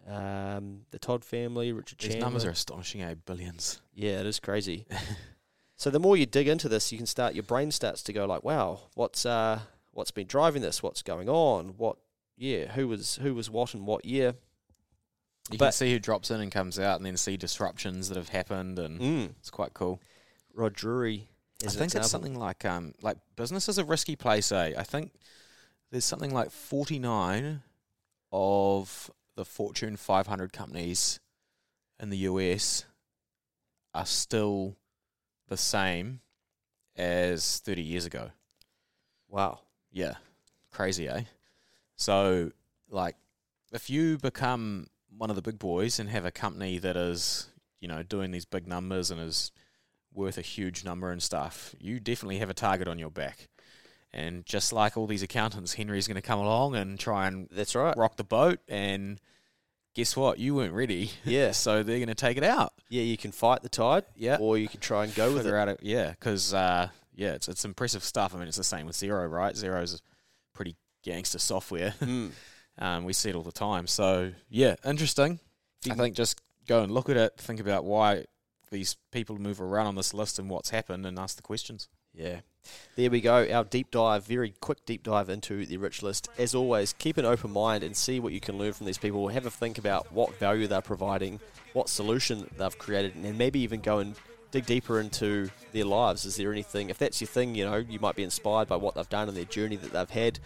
um, 0.09 0.83
the 0.91 0.99
Todd 0.99 1.25
family, 1.25 1.73
Richard 1.73 1.99
These 1.99 2.11
Chandler. 2.13 2.27
numbers 2.27 2.45
are 2.45 2.51
astonishing, 2.51 3.03
eh? 3.03 3.15
Billions. 3.27 3.81
yeah, 3.95 4.21
it 4.21 4.27
is 4.27 4.41
crazy. 4.41 4.87
so 5.77 5.91
the 5.91 6.01
more 6.01 6.17
you 6.17 6.27
dig 6.27 6.49
into 6.49 6.69
this, 6.69 6.91
you 6.93 6.99
can 6.99 7.07
start 7.07 7.35
your 7.35 7.43
brain 7.45 7.71
starts 7.71 8.03
to 8.05 8.13
go 8.13 8.25
like, 8.27 8.43
wow, 8.45 8.81
what's 8.95 9.25
uh, 9.27 9.61
what's 9.93 10.11
been 10.11 10.27
driving 10.27 10.63
this? 10.63 10.83
What's 10.83 11.03
going 11.03 11.29
on? 11.29 11.75
What? 11.77 11.97
Yeah, 12.37 12.73
who 12.73 12.89
was 12.89 13.17
who 13.17 13.35
was 13.35 13.51
what 13.51 13.75
and 13.75 13.87
what 13.87 14.05
year? 14.05 14.35
You 15.51 15.59
can 15.59 15.67
But- 15.67 15.75
see 15.75 15.91
who 15.93 15.99
drops 15.99 16.31
in 16.31 16.41
and 16.41 16.51
comes 16.53 16.79
out, 16.79 16.97
and 16.97 17.05
then 17.07 17.17
see 17.17 17.37
disruptions 17.37 18.09
that 18.09 18.17
have 18.17 18.29
happened, 18.31 18.79
and 18.79 19.01
Mm. 19.01 19.31
it's 19.41 19.51
quite 19.51 19.75
cool. 19.75 20.01
Rod 20.55 20.73
Drury. 20.75 21.29
I 21.65 21.69
think 21.69 21.95
it's 21.95 22.09
something 22.11 22.35
like 22.39 22.65
um 22.65 22.95
like 23.03 23.19
business 23.37 23.69
is 23.69 23.77
a 23.79 23.85
risky 23.85 24.17
place, 24.17 24.51
eh? 24.53 24.73
I 24.79 24.83
think 24.83 25.13
there's 25.91 26.05
something 26.07 26.33
like 26.33 26.51
49 26.51 27.63
of 28.33 29.11
the 29.41 29.45
Fortune 29.47 29.97
500 29.97 30.53
companies 30.53 31.19
in 31.99 32.11
the 32.11 32.19
US 32.29 32.85
are 33.95 34.05
still 34.05 34.77
the 35.49 35.57
same 35.57 36.21
as 36.95 37.59
30 37.61 37.81
years 37.81 38.05
ago. 38.05 38.33
Wow. 39.31 39.61
Yeah. 39.91 40.17
Crazy, 40.71 41.09
eh? 41.09 41.23
So, 41.97 42.53
like, 42.91 43.17
if 43.73 43.89
you 43.89 44.19
become 44.19 44.89
one 45.17 45.31
of 45.31 45.37
the 45.37 45.43
big 45.43 45.59
boys 45.59 45.99
and 45.99 46.11
have 46.11 46.27
a 46.27 46.31
company 46.31 46.79
that 46.79 46.99
is, 46.99 47.49
you 47.81 47.89
know, 47.89 48.03
doing 48.03 48.33
these 48.33 48.45
big 48.45 48.69
numbers 48.69 49.11
and 49.11 49.23
is 49.23 49.53
worth 50.13 50.37
a 50.37 50.43
huge 50.43 50.85
number 50.85 51.11
and 51.11 51.23
stuff, 51.23 51.75
you 51.81 51.99
definitely 51.99 52.41
have 52.41 52.51
a 52.51 52.55
target 52.55 52.89
on 52.89 52.99
your 52.99 53.11
back. 53.11 53.49
And 54.13 54.45
just 54.45 54.73
like 54.73 54.97
all 54.97 55.07
these 55.07 55.23
accountants, 55.23 55.77
Hnry's 55.77 56.09
going 56.09 56.17
to 56.17 56.23
come 56.23 56.41
along 56.41 56.75
and 56.75 56.99
try 56.99 57.29
and 57.29 57.49
That's 57.51 57.75
right. 57.77 57.97
rock 57.97 58.17
the 58.17 58.25
boat. 58.25 58.59
And 58.69 59.21
guess 59.95 60.17
what? 60.17 60.39
You 60.39 60.55
weren't 60.57 60.75
ready. 60.75 61.13
Yeah. 61.25 61.51
so 61.53 61.83
they're 61.83 61.99
going 61.99 62.09
to 62.09 62.15
take 62.17 62.37
it 62.37 62.43
out. 62.45 62.73
Yeah, 62.89 63.03
you 63.03 63.17
can 63.17 63.31
fight 63.31 63.63
the 63.63 63.69
tide, 63.69 64.05
Yeah. 64.17 64.39
or 64.41 64.59
you 64.59 64.67
can 64.69 64.81
try 64.81 65.05
and 65.05 65.15
go 65.15 65.33
with 65.33 65.47
it. 65.47 65.69
it. 65.69 65.79
Yeah, 65.83 66.11
because 66.11 66.53
uh, 66.53 66.89
yeah, 67.15 67.33
it's 67.35 67.49
it's 67.49 67.65
impressive 67.65 68.03
stuff. 68.03 68.35
I 68.35 68.39
mean, 68.39 68.49
it's 68.49 68.57
the 68.57 68.65
same 68.65 68.87
with 68.87 68.97
Xero, 68.97 69.31
right? 69.31 69.55
Xero's 69.55 70.03
pretty 70.55 70.75
gangster 71.05 71.39
software. 71.39 71.95
Mm. 72.01 72.33
um, 72.79 73.05
we 73.05 73.13
see 73.13 73.31
it 73.31 73.37
all 73.37 73.43
the 73.43 73.53
time. 73.53 73.87
So 73.87 74.33
yeah, 74.49 74.75
interesting. 74.85 75.39
I 75.89 75.95
think 75.95 76.17
just 76.17 76.41
go 76.67 76.83
and 76.83 76.93
look 76.93 77.09
at 77.09 77.17
it, 77.17 77.37
think 77.39 77.61
about 77.61 77.85
why 77.85 78.25
these 78.71 78.97
people 79.13 79.39
move 79.39 79.61
around 79.61 79.87
on 79.87 79.95
this 79.95 80.13
list 80.13 80.39
and 80.39 80.51
what's 80.51 80.71
happened, 80.71 81.07
and 81.07 81.19
ask 81.19 81.37
the 81.37 81.43
questions. 81.43 81.89
Yeah. 82.15 82.41
There 82.97 83.11
we 83.11 83.21
go. 83.21 83.47
Our 83.51 83.65
deep 83.65 83.91
dive, 83.91 84.27
very 84.27 84.55
quick 84.61 84.85
deep 84.85 85.03
dive 85.03 85.31
into 85.31 85.65
the 85.65 85.79
rich 85.79 86.03
list. 86.03 86.29
As 86.39 86.55
always, 86.55 86.93
keep 86.93 87.17
an 87.17 87.25
open 87.25 87.51
mind 87.51 87.83
and 87.83 87.97
see 87.97 88.21
what 88.21 88.33
you 88.33 88.41
can 88.41 88.59
learn 88.59 88.73
from 88.73 88.87
these 88.87 88.99
people. 88.99 89.29
Have 89.29 89.47
a 89.47 89.51
think 89.51 89.79
about 89.79 90.13
what 90.13 90.39
value 90.39 90.67
they're 90.67 90.83
providing, 90.83 91.41
what 91.73 91.89
solution 91.89 92.51
they've 92.59 92.79
created, 92.79 93.15
and 93.15 93.39
maybe 93.39 93.61
even 93.61 93.81
go 93.81 93.99
and 93.99 94.15
dig 94.51 94.67
deeper 94.67 95.01
into 95.01 95.49
their 95.73 95.85
lives. 95.85 96.27
Is 96.27 96.37
there 96.37 96.53
anything, 96.53 96.91
if 96.91 96.99
that's 96.99 97.21
your 97.21 97.29
thing, 97.29 97.55
you 97.55 97.65
know, 97.65 97.77
you 97.77 97.99
might 97.99 98.17
be 98.17 98.25
inspired 98.25 98.69
by 98.69 98.77
what 98.77 98.95
they've 98.95 99.09
done 99.09 99.29
and 99.29 99.37
their 99.37 99.45
journey 99.45 99.77
that 99.77 99.93
they've 99.93 100.11
had. 100.11 100.39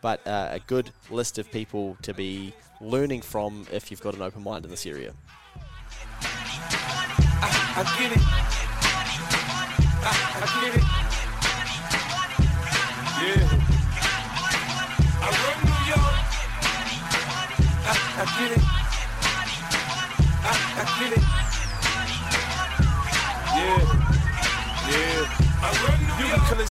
But 0.00 0.26
uh, 0.26 0.48
a 0.52 0.60
good 0.60 0.90
list 1.10 1.38
of 1.38 1.50
people 1.50 1.96
to 2.02 2.14
be 2.14 2.54
learning 2.80 3.22
from 3.22 3.66
if 3.72 3.90
you've 3.90 4.00
got 4.00 4.14
an 4.14 4.22
open 4.22 4.42
mind 4.44 4.64
in 4.64 4.70
this 4.70 4.86
area. 4.86 5.12
I. 7.40 7.84
I, 10.40 11.04
I 18.20 18.24
get 18.24 18.50
it. 18.50 18.64
I, 20.42 20.50
I 20.74 20.84
get 20.98 21.12
it. 21.14 21.22
Yeah. 23.54 23.78
Yeah. 24.90 25.22
I 25.62 25.70
run 25.86 25.98
New 26.18 26.26
York. 26.26 26.58